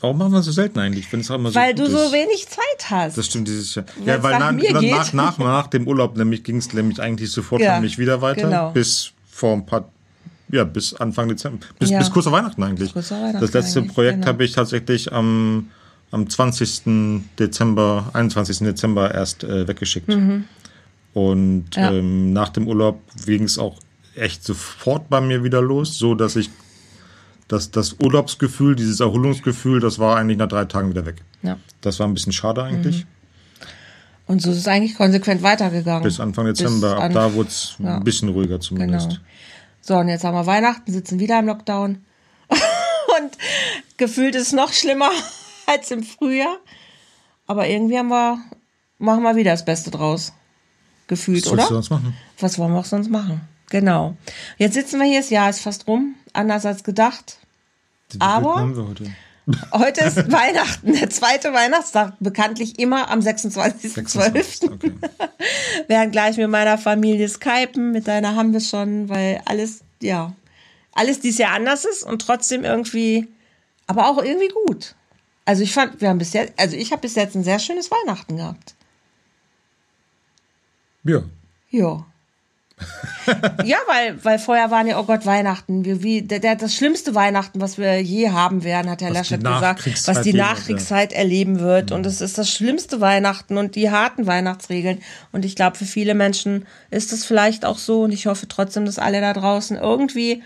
[0.00, 2.12] warum machen wir so selten eigentlich, wenn es immer so Weil du so ist.
[2.12, 3.18] wenig Zeit hast.
[3.18, 3.84] Das stimmt dieses Jahr.
[3.96, 6.72] Wenn's Ja, weil nach nach, mir nach, nach, nach, nach dem Urlaub nämlich ging es
[6.72, 8.70] nämlich eigentlich sofort Ja, für mich wieder weiter, genau.
[8.70, 9.88] bis vor ein paar,
[10.50, 11.98] ja, bis Anfang Dezember, bis, Ja.
[11.98, 12.92] bis kurz vor Weihnachten eigentlich.
[12.92, 14.26] kurz vor Weihnachten das letzte eigentlich, Projekt genau.
[14.28, 15.68] habe ich tatsächlich am,
[16.10, 17.22] am 20.
[17.38, 18.58] Dezember, 21.
[18.58, 20.08] Dezember erst äh, weggeschickt.
[20.08, 20.46] Und
[21.76, 21.82] Mhm.
[21.82, 21.90] Ja.
[21.92, 23.76] ähm, nach dem Urlaub ging es auch
[24.14, 26.50] echt sofort bei mir wieder los, so dass ich
[27.50, 31.16] das, das Urlaubsgefühl, dieses Erholungsgefühl, das war eigentlich nach drei Tagen wieder weg.
[31.42, 31.58] Ja.
[31.80, 33.06] Das war ein bisschen schade eigentlich.
[34.28, 36.04] Und so ist es eigentlich konsequent weitergegangen.
[36.04, 36.94] Bis Anfang Dezember.
[36.94, 37.96] Bis Ab da wurde es ja.
[37.96, 39.08] ein bisschen ruhiger zumindest.
[39.08, 39.20] Genau.
[39.80, 42.04] So, und jetzt haben wir Weihnachten, sitzen wieder im Lockdown.
[42.48, 43.38] und
[43.96, 45.10] gefühlt ist es noch schlimmer
[45.66, 46.58] als im Frühjahr.
[47.48, 48.38] Aber irgendwie haben wir,
[48.98, 50.32] machen wir wieder das Beste draus.
[51.08, 51.62] Gefühlt, Was oder?
[51.62, 52.14] Was sonst machen?
[52.38, 53.40] Was wollen wir auch sonst machen?
[53.70, 54.16] Genau.
[54.56, 56.14] Jetzt sitzen wir hier, das Jahr ist fast rum.
[56.32, 57.38] Anders als gedacht.
[58.10, 58.56] Wie Aber.
[58.56, 59.10] Haben wir heute?
[59.72, 63.88] Heute ist Weihnachten, der zweite Weihnachtstag, bekanntlich immer am 26.12.
[63.88, 64.92] 26, okay.
[65.88, 70.34] Werden gleich mit meiner Familie skypen, mit deiner haben wir schon, weil alles, ja,
[70.92, 73.28] alles dieses Jahr anders ist und trotzdem irgendwie,
[73.86, 74.94] aber auch irgendwie gut.
[75.44, 77.90] Also ich fand, wir haben bis jetzt, also ich habe bis jetzt ein sehr schönes
[77.90, 78.74] Weihnachten gehabt.
[81.04, 81.22] Ja.
[81.70, 82.06] Ja.
[83.64, 85.84] Ja, weil, weil vorher waren ja, oh Gott, Weihnachten.
[85.84, 89.42] Wie, wie, der, der, das schlimmste Weihnachten, was wir je haben werden, hat Herr Laschet
[89.42, 91.90] gesagt, was die Nachkriegszeit erleben wird.
[91.90, 91.96] Ja.
[91.96, 95.00] Und es ist das schlimmste Weihnachten und die harten Weihnachtsregeln.
[95.32, 98.02] Und ich glaube, für viele Menschen ist es vielleicht auch so.
[98.02, 100.42] Und ich hoffe trotzdem, dass alle da draußen irgendwie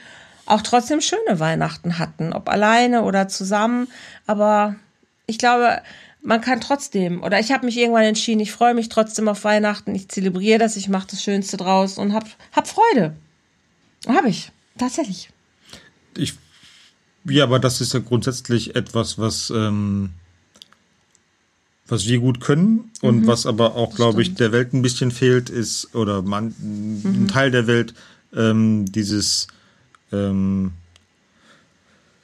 [0.47, 2.33] auch trotzdem schöne Weihnachten hatten.
[2.33, 3.89] Ob alleine oder zusammen.
[4.27, 4.75] Aber
[5.27, 5.81] ich glaube,
[6.25, 9.95] man kann trotzdem, oder ich habe mich irgendwann entschieden, ich freue mich trotzdem auf Weihnachten,
[9.95, 13.15] ich zelebriere das, ich mache das Schönste draus und hab, hab Freude.
[14.09, 15.29] Habe ich, tatsächlich.
[16.17, 16.35] Ich,
[17.25, 20.11] ja, aber das ist ja grundsätzlich etwas, was, ähm,
[21.87, 23.27] was wir gut können und mhm.
[23.27, 27.03] was aber auch, glaube ich, der Welt ein bisschen fehlt, ist, oder man, mhm.
[27.05, 27.93] ein Teil der Welt,
[28.35, 29.47] ähm, dieses,
[30.11, 30.73] ähm,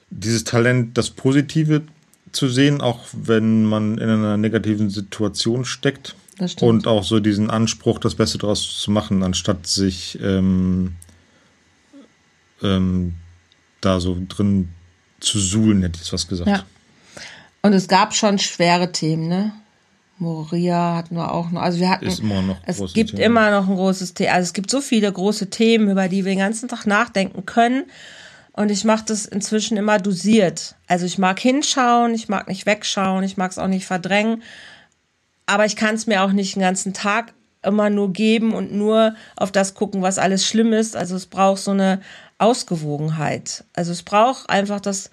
[0.09, 1.83] dieses Talent, das Positive
[2.31, 6.15] zu sehen, auch wenn man in einer negativen Situation steckt.
[6.59, 10.95] Und auch so diesen Anspruch, das Beste daraus zu machen, anstatt sich ähm,
[12.63, 13.13] ähm,
[13.79, 14.69] da so drin
[15.19, 16.49] zu suhlen, hätte ich was gesagt.
[16.49, 16.63] Ja.
[17.61, 19.53] Und es gab schon schwere Themen, ne?
[20.17, 21.61] Moria hatten wir auch noch.
[21.61, 22.05] Also wir hatten.
[22.05, 23.23] Es gibt Thema.
[23.23, 24.33] immer noch ein großes Thema.
[24.33, 27.85] Also es gibt so viele große Themen, über die wir den ganzen Tag nachdenken können.
[28.53, 30.75] Und ich mache das inzwischen immer dosiert.
[30.87, 34.43] Also ich mag hinschauen, ich mag nicht wegschauen, ich mag es auch nicht verdrängen.
[35.45, 37.33] Aber ich kann es mir auch nicht den ganzen Tag
[37.63, 40.95] immer nur geben und nur auf das gucken, was alles schlimm ist.
[40.95, 42.01] Also es braucht so eine
[42.39, 43.63] Ausgewogenheit.
[43.73, 45.11] Also es braucht einfach das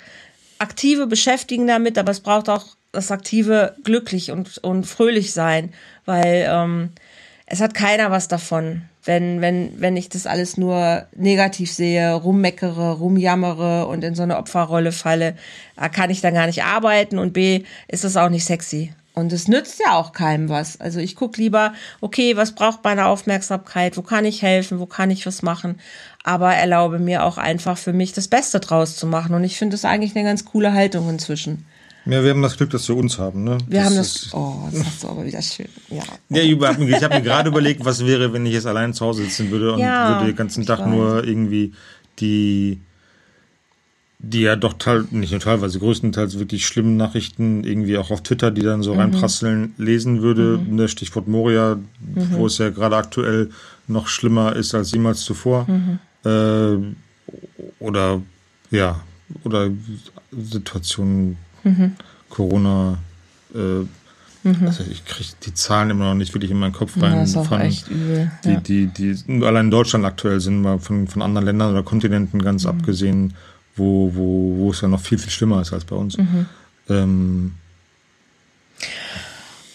[0.59, 5.75] aktive Beschäftigen damit, aber es braucht auch das aktive glücklich und, und fröhlich sein,
[6.07, 6.91] weil ähm,
[7.51, 12.93] es hat keiner was davon, wenn, wenn, wenn ich das alles nur negativ sehe, rummeckere,
[12.99, 15.35] rumjammere und in so eine Opferrolle falle,
[15.77, 18.93] da kann ich dann gar nicht arbeiten und B, ist das auch nicht sexy.
[19.15, 20.81] Und es nützt ja auch keinem was.
[20.81, 25.11] Also ich gucke lieber, okay, was braucht meine Aufmerksamkeit, wo kann ich helfen, wo kann
[25.11, 25.81] ich was machen,
[26.23, 29.35] aber erlaube mir auch einfach für mich das Beste draus zu machen.
[29.35, 31.67] Und ich finde das eigentlich eine ganz coole Haltung inzwischen.
[32.05, 33.59] Ja, wir haben das Glück, dass wir uns haben, ne?
[33.67, 34.29] Wir das haben das.
[34.33, 35.69] Oh, das hast du aber wieder schön.
[35.91, 39.25] Ja, ja ich habe mir gerade überlegt, was wäre, wenn ich jetzt allein zu Hause
[39.25, 41.73] sitzen würde und ja, würde den ganzen Tag nur irgendwie
[42.19, 42.81] die,
[44.21, 48.51] die ja doch teil, nicht nur teilweise, größtenteils wirklich schlimmen Nachrichten irgendwie auch auf Twitter,
[48.51, 49.01] die dann so mhm.
[49.01, 50.59] reinprasseln, lesen würde.
[50.59, 50.77] Mhm.
[50.77, 52.33] Ne, Stichwort Moria, mhm.
[52.33, 53.51] wo es ja gerade aktuell
[53.87, 55.67] noch schlimmer ist als jemals zuvor.
[55.69, 55.99] Mhm.
[56.25, 56.95] Äh,
[57.81, 58.23] oder
[58.71, 59.01] ja,
[59.45, 59.71] oder
[60.33, 61.97] Situationen mhm.
[62.31, 62.99] Corona.
[63.55, 64.67] Äh, mhm.
[64.67, 67.15] also ich kriege die Zahlen immer noch nicht wirklich in meinen Kopf rein.
[67.15, 68.31] Ja, ist auch von, echt übel.
[68.45, 68.61] Die, ja.
[68.61, 72.43] die, die, die allein in Deutschland aktuell sind, mal von, von anderen Ländern oder Kontinenten
[72.43, 72.71] ganz mhm.
[72.71, 73.35] abgesehen,
[73.77, 76.19] wo, wo, wo es ja noch viel, viel schlimmer ist als bei uns.
[76.19, 76.47] Mhm.
[76.89, 77.53] Ähm,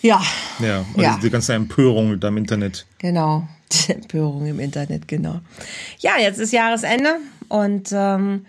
[0.02, 0.22] ja.
[0.60, 1.18] Ja, und ja.
[1.22, 2.86] die ganze Empörung da im Internet.
[3.00, 5.40] Genau, die Empörung im Internet, genau.
[6.00, 7.16] Ja, jetzt ist Jahresende
[7.48, 8.46] und ähm,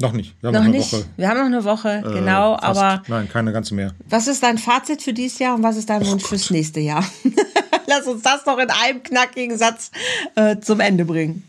[0.00, 0.34] noch nicht.
[0.40, 0.92] Wir haben noch, noch eine nicht.
[0.92, 1.04] Woche.
[1.16, 2.80] Wir haben noch eine Woche, äh, genau, fast.
[2.80, 3.02] aber.
[3.08, 3.94] Nein, keine ganze mehr.
[4.08, 6.30] Was ist dein Fazit für dieses Jahr und was ist dein oh Wunsch Gott.
[6.30, 7.04] fürs nächste Jahr?
[7.86, 9.90] Lass uns das noch in einem knackigen Satz
[10.34, 11.44] äh, zum Ende bringen.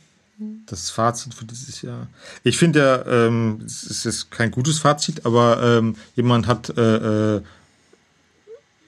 [0.66, 2.08] Das Fazit für dieses Jahr.
[2.44, 7.42] Ich finde ja, ähm, es ist kein gutes Fazit, aber ähm, jemand hat, äh, äh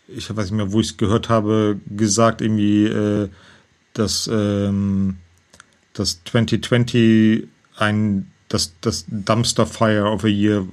[0.10, 3.30] ich weiß nicht mehr, wo ich es gehört habe, gesagt, irgendwie, äh,
[3.94, 5.18] dass, ähm,
[5.94, 7.48] dass 2020
[7.78, 10.68] ein das, das Dumpster Fire of a Year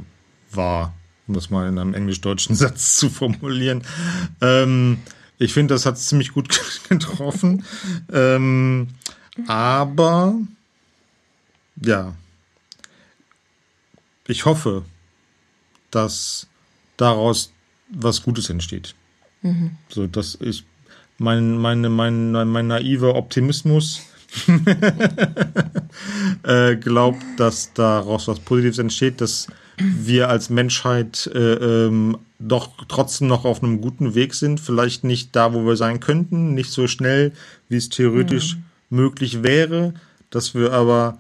[0.53, 0.95] war,
[1.27, 3.83] um das mal in einem englisch-deutschen Satz zu formulieren.
[4.41, 4.99] Ähm,
[5.39, 6.49] ich finde, das hat es ziemlich gut
[6.89, 7.64] getroffen.
[8.12, 8.89] Ähm,
[9.47, 10.35] aber
[11.81, 12.14] ja,
[14.27, 14.85] ich hoffe,
[15.91, 16.47] dass
[16.97, 17.53] daraus
[17.89, 18.95] was Gutes entsteht.
[19.43, 19.72] Mhm.
[19.89, 20.64] So, dass ich
[21.18, 24.03] mein, meine, mein, mein naiver Optimismus
[26.43, 29.47] äh, glaubt, dass daraus was Positives entsteht, dass
[29.78, 34.61] wir als Menschheit äh, ähm, doch trotzdem noch auf einem guten Weg sind.
[34.61, 37.32] Vielleicht nicht da, wo wir sein könnten, nicht so schnell,
[37.68, 38.97] wie es theoretisch mhm.
[38.97, 39.95] möglich wäre,
[40.30, 41.18] dass wir aber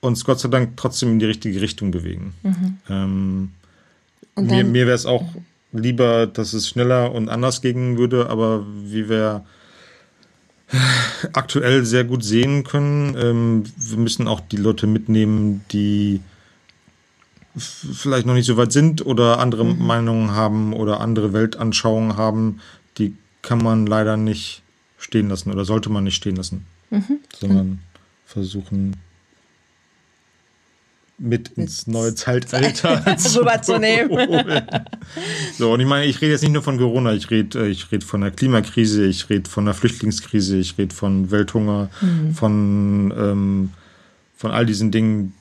[0.00, 2.34] uns Gott sei Dank trotzdem in die richtige Richtung bewegen.
[2.42, 2.78] Mhm.
[2.88, 3.50] Ähm,
[4.36, 5.24] mir mir wäre es auch
[5.72, 9.44] lieber, dass es schneller und anders gehen würde, aber wie wir
[11.32, 16.20] aktuell sehr gut sehen können, ähm, wir müssen auch die Leute mitnehmen, die
[17.56, 19.84] vielleicht noch nicht so weit sind oder andere mhm.
[19.84, 22.60] Meinungen haben oder andere Weltanschauungen haben,
[22.98, 24.62] die kann man leider nicht
[24.98, 27.18] stehen lassen oder sollte man nicht stehen lassen, mhm.
[27.38, 27.80] sondern
[28.26, 28.96] versuchen
[31.20, 33.04] mit ins neue Zeitalter
[33.36, 34.62] rüberzunehmen.
[35.58, 37.92] so, und ich meine, ich rede jetzt nicht nur von Corona, ich rede, äh, ich
[37.92, 42.34] rede von der Klimakrise, ich rede von der Flüchtlingskrise, ich rede von Welthunger, mhm.
[42.34, 43.70] von, ähm,
[44.36, 45.34] von all diesen Dingen,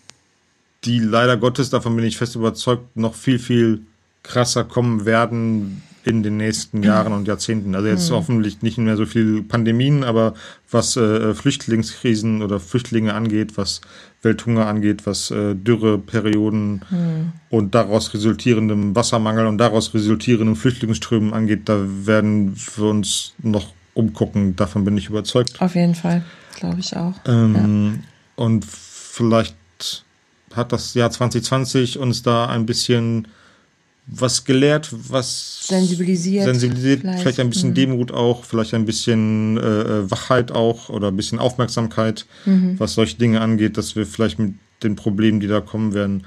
[0.84, 3.82] die leider Gottes, davon bin ich fest überzeugt, noch viel, viel
[4.24, 7.76] krasser kommen werden, in den nächsten Jahren und Jahrzehnten.
[7.76, 8.16] Also jetzt mhm.
[8.16, 10.34] hoffentlich nicht mehr so viel Pandemien, aber
[10.70, 13.82] was äh, Flüchtlingskrisen oder Flüchtlinge angeht, was
[14.22, 17.32] Welthunger angeht, was äh, Dürreperioden mhm.
[17.50, 24.56] und daraus resultierendem Wassermangel und daraus resultierenden Flüchtlingsströmen angeht, da werden wir uns noch umgucken.
[24.56, 25.62] Davon bin ich überzeugt.
[25.62, 26.24] Auf jeden Fall,
[26.56, 27.14] glaube ich auch.
[27.26, 28.00] Ähm,
[28.36, 28.44] ja.
[28.44, 29.56] Und vielleicht
[30.56, 33.28] hat das Jahr 2020 uns da ein bisschen
[34.12, 37.76] was gelehrt, was sensibilisiert, sensibilisiert vielleicht, vielleicht ein bisschen mhm.
[37.76, 42.80] Demut auch, vielleicht ein bisschen äh, äh, Wachheit auch oder ein bisschen Aufmerksamkeit, mhm.
[42.80, 46.26] was solche Dinge angeht, dass wir vielleicht mit den Problemen, die da kommen werden,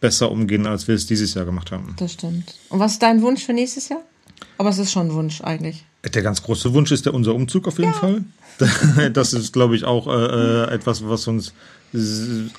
[0.00, 1.94] besser umgehen, als wir es dieses Jahr gemacht haben.
[1.98, 2.54] Das stimmt.
[2.70, 4.02] Und was ist dein Wunsch für nächstes Jahr?
[4.56, 5.84] Aber es ist schon ein Wunsch eigentlich.
[6.14, 7.98] Der ganz große Wunsch ist der unser Umzug auf jeden ja.
[7.98, 8.24] Fall.
[9.14, 11.54] Das ist, glaube ich, auch äh, äh etwas, was uns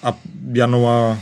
[0.02, 0.18] ab
[0.52, 1.20] Januar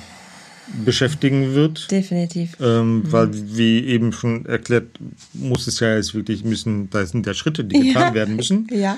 [0.86, 1.90] beschäftigen wird.
[1.92, 2.58] Definitiv.
[2.62, 3.12] Ähm, mhm.
[3.12, 4.88] Weil, wie eben schon erklärt,
[5.34, 8.14] muss es ja jetzt wirklich müssen, da sind ja Schritte, die getan ja.
[8.14, 8.68] werden müssen.
[8.80, 8.98] Ja.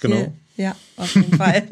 [0.00, 0.32] Genau.
[0.56, 1.66] Ja, auf jeden Fall.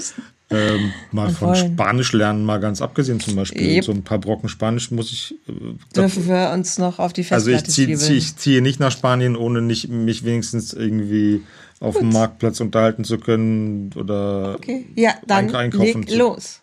[0.50, 1.72] ähm, mal Und von wollen.
[1.74, 3.76] Spanisch lernen, mal ganz abgesehen zum Beispiel.
[3.76, 3.84] Yep.
[3.84, 5.34] So ein paar Brocken Spanisch muss ich.
[5.48, 5.52] Äh,
[5.94, 8.92] Dürfen wir uns noch auf die Festplatte Also ich ziehe zieh, ich ziehe nicht nach
[8.92, 11.42] Spanien, ohne nicht mich wenigstens irgendwie
[11.80, 12.02] auf Gut.
[12.02, 14.86] dem Marktplatz unterhalten zu können oder okay.
[14.94, 16.60] ja, dann einkaufen leg los.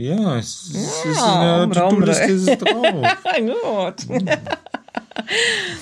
[0.00, 2.80] Ja, es, ja, ist in der To-Do-Liste ist es drauf.
[3.36, 4.06] Gut.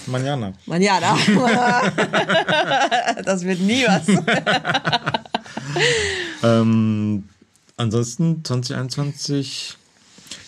[0.09, 0.53] Manjana.
[0.66, 1.16] Manjana.
[3.25, 4.09] das wird nie was.
[6.43, 7.29] ähm,
[7.77, 9.77] ansonsten 2021.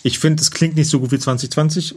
[0.03, 1.95] Ich finde, es klingt nicht so gut wie 2020.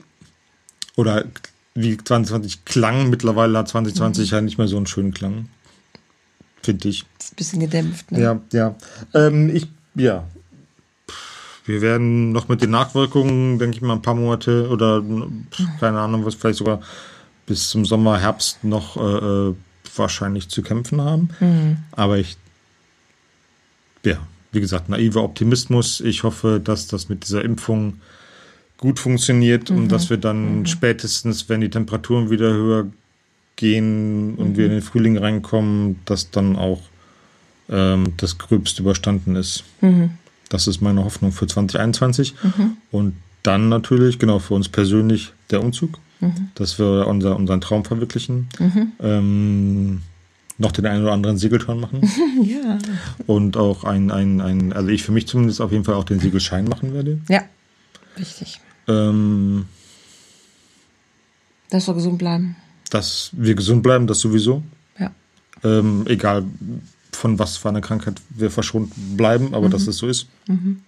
[0.96, 1.26] Oder
[1.74, 3.10] wie 2020 klang.
[3.10, 4.36] Mittlerweile hat 2020 mhm.
[4.36, 5.50] halt nicht mehr so einen schönen Klang.
[6.62, 7.04] Finde ich.
[7.18, 8.22] Das ist ein bisschen gedämpft, ne?
[8.22, 8.76] Ja, ja.
[9.16, 9.66] Ähm, ich,
[9.96, 10.24] ja,
[11.66, 15.02] wir werden noch mit den Nachwirkungen, denke ich mal, ein paar Monate oder
[15.80, 16.82] keine Ahnung, was vielleicht sogar
[17.46, 19.56] bis zum Sommer, Herbst noch äh, äh,
[19.96, 21.30] wahrscheinlich zu kämpfen haben.
[21.40, 21.78] Mhm.
[21.92, 22.38] Aber ich,
[24.06, 24.18] ja,
[24.52, 26.00] wie gesagt, naiver Optimismus.
[26.02, 28.02] Ich hoffe, dass das mit dieser Impfung
[28.78, 29.78] gut funktioniert mhm.
[29.78, 30.66] und dass wir dann mhm.
[30.66, 32.88] spätestens, wenn die Temperaturen wieder höher
[33.56, 36.82] gehen und wir in den Frühling reinkommen, dass dann auch
[37.70, 39.64] ähm, das Gröbste überstanden ist.
[39.82, 40.12] Mhm.
[40.54, 42.36] Das ist meine Hoffnung für 2021.
[42.44, 42.78] Mhm.
[42.92, 46.50] Und dann natürlich, genau, für uns persönlich der Umzug, mhm.
[46.54, 48.50] dass wir unser, unseren Traum verwirklichen.
[48.60, 48.92] Mhm.
[49.00, 50.02] Ähm,
[50.60, 52.08] noch den einen oder anderen Segelturn machen.
[52.44, 52.78] ja.
[53.26, 56.20] Und auch ein, ein, ein, also ich für mich zumindest auf jeden Fall auch den
[56.20, 57.20] Segelschein machen werde.
[57.30, 57.42] Ja,
[58.16, 58.60] wichtig.
[58.88, 59.66] Ähm,
[61.72, 62.58] dass wir gesund bleiben.
[62.92, 64.62] Dass wir gesund bleiben, das sowieso.
[65.00, 65.10] Ja.
[65.64, 66.46] Ähm, egal
[67.16, 69.72] von was für einer Krankheit wir verschont bleiben, aber mhm.
[69.72, 70.28] dass es so ist.
[70.48, 70.82] Mhm.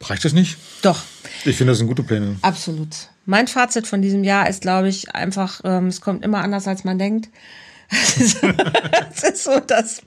[0.00, 0.56] Reicht das nicht?
[0.82, 1.00] Doch.
[1.44, 2.36] Ich finde, das sind gute Pläne.
[2.42, 2.88] Absolut.
[3.24, 6.84] Mein Fazit von diesem Jahr ist, glaube ich, einfach, ähm, es kommt immer anders, als
[6.84, 7.28] man denkt.
[7.90, 10.02] das ist so das,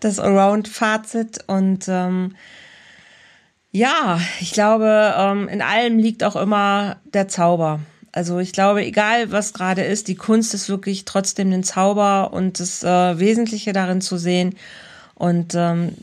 [0.00, 1.44] das Around-Fazit.
[1.46, 2.36] Und ähm,
[3.72, 7.80] ja, ich glaube, ähm, in allem liegt auch immer der Zauber.
[8.12, 12.58] Also ich glaube, egal was gerade ist, die Kunst ist wirklich trotzdem den Zauber und
[12.58, 14.56] das äh, Wesentliche darin zu sehen.
[15.14, 15.94] Und ähm,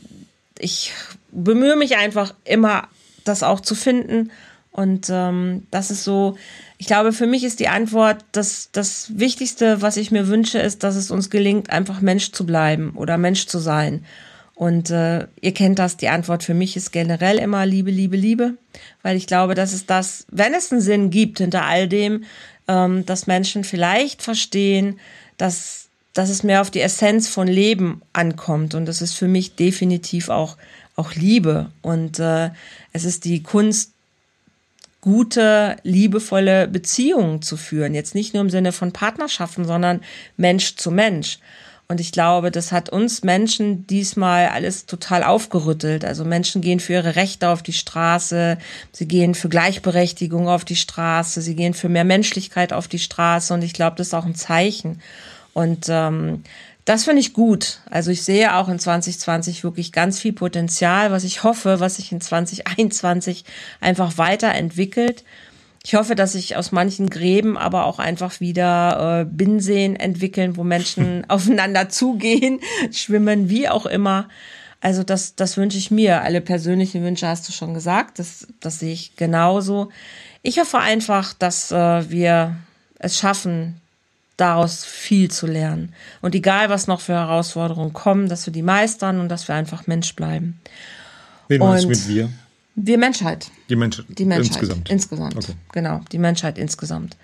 [0.58, 0.92] ich
[1.30, 2.88] bemühe mich einfach immer,
[3.24, 4.30] das auch zu finden.
[4.72, 6.38] Und ähm, das ist so,
[6.78, 10.84] ich glaube, für mich ist die Antwort, dass das Wichtigste, was ich mir wünsche, ist,
[10.84, 14.04] dass es uns gelingt, einfach Mensch zu bleiben oder Mensch zu sein.
[14.58, 18.54] Und äh, ihr kennt das, die Antwort für mich ist generell immer Liebe, Liebe, Liebe,
[19.04, 22.24] weil ich glaube, dass es das, wenn es einen Sinn gibt hinter all dem,
[22.66, 24.98] ähm, dass Menschen vielleicht verstehen,
[25.36, 28.74] dass, dass es mehr auf die Essenz von Leben ankommt.
[28.74, 30.56] Und das ist für mich definitiv auch,
[30.96, 31.70] auch Liebe.
[31.80, 32.50] Und äh,
[32.92, 33.92] es ist die Kunst,
[35.02, 37.94] gute, liebevolle Beziehungen zu führen.
[37.94, 40.00] Jetzt nicht nur im Sinne von Partnerschaften, sondern
[40.36, 41.38] Mensch zu Mensch.
[41.90, 46.04] Und ich glaube, das hat uns Menschen diesmal alles total aufgerüttelt.
[46.04, 48.58] Also Menschen gehen für ihre Rechte auf die Straße,
[48.92, 53.54] sie gehen für Gleichberechtigung auf die Straße, sie gehen für mehr Menschlichkeit auf die Straße.
[53.54, 55.00] Und ich glaube, das ist auch ein Zeichen.
[55.54, 56.42] Und ähm,
[56.84, 57.80] das finde ich gut.
[57.90, 62.12] Also ich sehe auch in 2020 wirklich ganz viel Potenzial, was ich hoffe, was sich
[62.12, 63.44] in 2021
[63.80, 65.24] einfach weiterentwickelt.
[65.88, 70.62] Ich hoffe, dass sich aus manchen Gräben aber auch einfach wieder äh, Binnenseen entwickeln, wo
[70.62, 72.60] Menschen aufeinander zugehen,
[72.92, 74.28] schwimmen, wie auch immer.
[74.82, 76.20] Also das, das wünsche ich mir.
[76.20, 78.18] Alle persönlichen Wünsche hast du schon gesagt.
[78.18, 79.88] Das, das sehe ich genauso.
[80.42, 82.56] Ich hoffe einfach, dass äh, wir
[82.98, 83.80] es schaffen,
[84.36, 85.94] daraus viel zu lernen.
[86.20, 89.86] Und egal, was noch für Herausforderungen kommen, dass wir die meistern und dass wir einfach
[89.86, 90.60] Mensch bleiben.
[91.48, 92.28] Wen meinst du mit wir?
[92.80, 93.50] Wir Menschheit.
[93.68, 94.06] Die Menschheit.
[94.08, 94.46] Die Menschheit.
[94.46, 94.88] Insgesamt.
[94.90, 95.36] Insgesamt.
[95.36, 95.54] Okay.
[95.72, 97.16] Genau, die Menschheit insgesamt.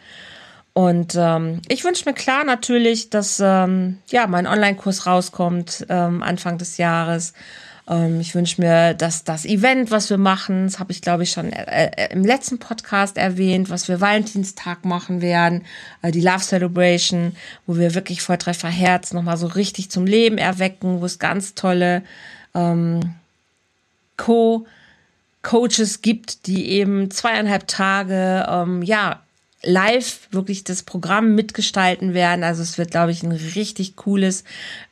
[0.72, 6.58] Und ähm, ich wünsche mir klar natürlich, dass ähm, ja mein Online-Kurs rauskommt ähm, Anfang
[6.58, 7.34] des Jahres.
[7.86, 11.30] Ähm, ich wünsche mir, dass das Event, was wir machen, das habe ich glaube ich
[11.30, 15.62] schon äh, äh, im letzten Podcast erwähnt, was wir Valentinstag machen werden,
[16.02, 17.36] äh, die Love Celebration,
[17.68, 22.02] wo wir wirklich Volltreffer Herz nochmal so richtig zum Leben erwecken, wo es ganz tolle
[22.54, 23.14] ähm,
[24.16, 24.66] Co-
[25.44, 29.20] Coaches gibt, die eben zweieinhalb Tage, ähm, ja,
[29.66, 32.44] live wirklich das Programm mitgestalten werden.
[32.44, 34.44] Also es wird, glaube ich, ein richtig cooles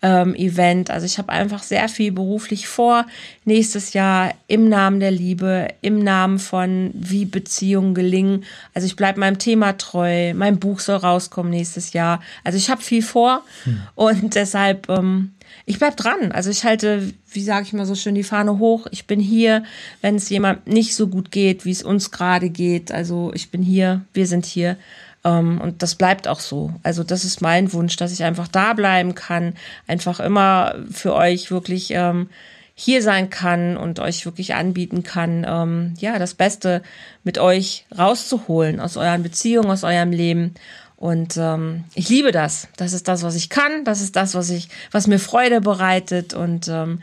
[0.03, 0.91] ähm, Event.
[0.91, 3.07] Also ich habe einfach sehr viel beruflich vor
[3.45, 8.45] nächstes Jahr im Namen der Liebe, im Namen von wie Beziehungen gelingen.
[8.75, 10.35] Also ich bleibe meinem Thema treu.
[10.35, 12.23] Mein Buch soll rauskommen nächstes Jahr.
[12.45, 13.83] Also ich habe viel vor hm.
[13.95, 15.33] und deshalb ähm,
[15.65, 16.33] ich bleib dran.
[16.33, 18.87] Also ich halte, wie sage ich mal so schön, die Fahne hoch.
[18.91, 19.65] Ich bin hier,
[20.01, 22.93] wenn es jemand nicht so gut geht, wie es uns gerade geht.
[22.93, 24.77] Also ich bin hier, wir sind hier.
[25.25, 26.73] Ähm, und das bleibt auch so.
[26.83, 29.55] Also das ist mein Wunsch, dass ich einfach da bleiben kann,
[29.87, 32.29] einfach immer für euch wirklich ähm,
[32.75, 36.83] hier sein kann und euch wirklich anbieten kann, ähm, ja, das Beste
[37.23, 40.55] mit euch rauszuholen aus euren Beziehungen, aus eurem Leben.
[41.03, 42.69] Und ähm, ich liebe das.
[42.77, 43.85] Das ist das, was ich kann.
[43.85, 46.33] Das ist das, was ich, was mir Freude bereitet.
[46.33, 47.03] Und ähm,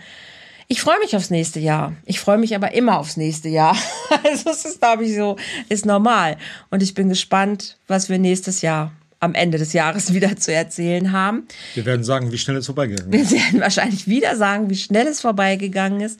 [0.69, 1.91] ich freue mich aufs nächste Jahr.
[2.05, 3.75] Ich freue mich aber immer aufs nächste Jahr.
[4.23, 5.35] also das ist, glaube ich, so,
[5.67, 6.37] ist normal.
[6.69, 11.11] Und ich bin gespannt, was wir nächstes Jahr am Ende des Jahres wieder zu erzählen
[11.11, 11.45] haben.
[11.73, 13.31] Wir werden sagen, wie schnell es vorbeigegangen ist.
[13.31, 16.17] Wir werden wahrscheinlich wieder sagen, wie schnell es vorbeigegangen ist.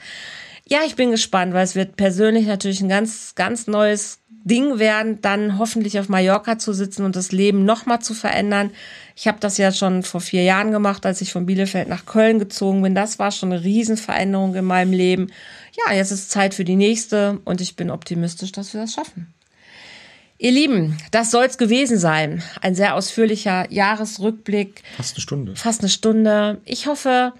[0.70, 5.20] Ja, ich bin gespannt, weil es wird persönlich natürlich ein ganz, ganz neues Ding werden,
[5.22, 8.70] dann hoffentlich auf Mallorca zu sitzen und das Leben nochmal zu verändern.
[9.16, 12.38] Ich habe das ja schon vor vier Jahren gemacht, als ich von Bielefeld nach Köln
[12.38, 12.94] gezogen bin.
[12.94, 15.32] Das war schon eine Riesenveränderung in meinem Leben.
[15.76, 19.34] Ja, jetzt ist Zeit für die nächste und ich bin optimistisch, dass wir das schaffen.
[20.38, 22.42] Ihr Lieben, das soll's gewesen sein.
[22.62, 24.84] Ein sehr ausführlicher Jahresrückblick.
[24.96, 25.56] Fast eine Stunde.
[25.56, 26.62] Fast eine Stunde.
[26.64, 27.34] Ich hoffe,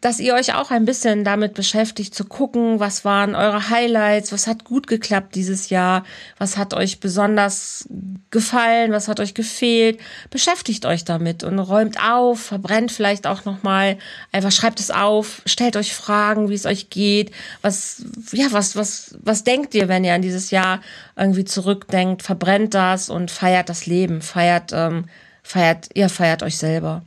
[0.00, 4.46] dass ihr euch auch ein bisschen damit beschäftigt, zu gucken, was waren eure Highlights, was
[4.46, 6.04] hat gut geklappt dieses Jahr,
[6.38, 7.86] was hat euch besonders
[8.30, 10.00] gefallen, was hat euch gefehlt.
[10.30, 13.98] Beschäftigt euch damit und räumt auf, verbrennt vielleicht auch nochmal,
[14.32, 19.16] einfach schreibt es auf, stellt euch Fragen, wie es euch geht, was, ja, was, was,
[19.22, 20.80] was denkt ihr, wenn ihr an dieses Jahr
[21.14, 25.04] irgendwie zurückdenkt, verbrennt das und feiert das Leben, feiert, ähm,
[25.42, 27.02] feiert, ihr feiert euch selber.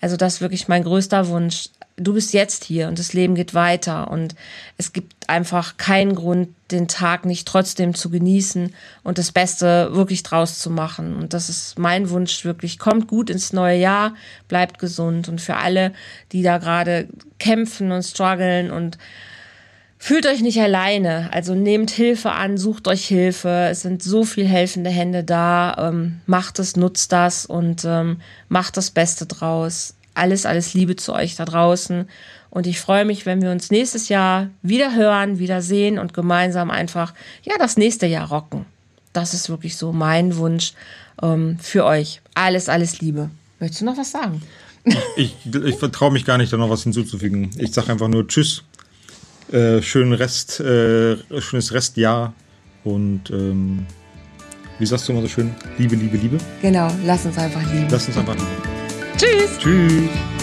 [0.00, 3.54] Also das ist wirklich mein größter Wunsch, du bist jetzt hier und das Leben geht
[3.54, 4.34] weiter und
[4.76, 10.22] es gibt einfach keinen Grund, den Tag nicht trotzdem zu genießen und das Beste wirklich
[10.22, 11.16] draus zu machen.
[11.16, 12.78] Und das ist mein Wunsch wirklich.
[12.78, 14.14] Kommt gut ins neue Jahr,
[14.48, 15.92] bleibt gesund und für alle,
[16.32, 18.98] die da gerade kämpfen und strugglen und
[20.00, 23.66] Fühlt euch nicht alleine, also nehmt Hilfe an, sucht euch Hilfe.
[23.68, 25.74] Es sind so viel helfende Hände da.
[25.76, 31.12] Ähm, macht es, nutzt das und ähm, macht das Beste draus alles, alles Liebe zu
[31.12, 32.08] euch da draußen.
[32.50, 36.70] Und ich freue mich, wenn wir uns nächstes Jahr wieder hören, wieder sehen und gemeinsam
[36.70, 38.64] einfach, ja, das nächste Jahr rocken.
[39.12, 40.72] Das ist wirklich so mein Wunsch
[41.22, 42.20] ähm, für euch.
[42.34, 43.30] Alles, alles Liebe.
[43.60, 44.42] Möchtest du noch was sagen?
[45.16, 47.50] Ich, ich vertraue mich gar nicht, da noch was hinzuzufügen.
[47.58, 48.62] Ich sage einfach nur Tschüss.
[49.52, 52.34] Äh, schönen Rest, äh, schönes Restjahr
[52.84, 53.86] und ähm,
[54.78, 55.54] wie sagst du immer so schön?
[55.78, 56.38] Liebe, Liebe, Liebe.
[56.62, 57.88] Genau, lass uns einfach lieben.
[57.90, 58.77] Lass uns einfach lieben.
[59.18, 59.58] Tschüss.
[59.58, 60.37] Tschüss.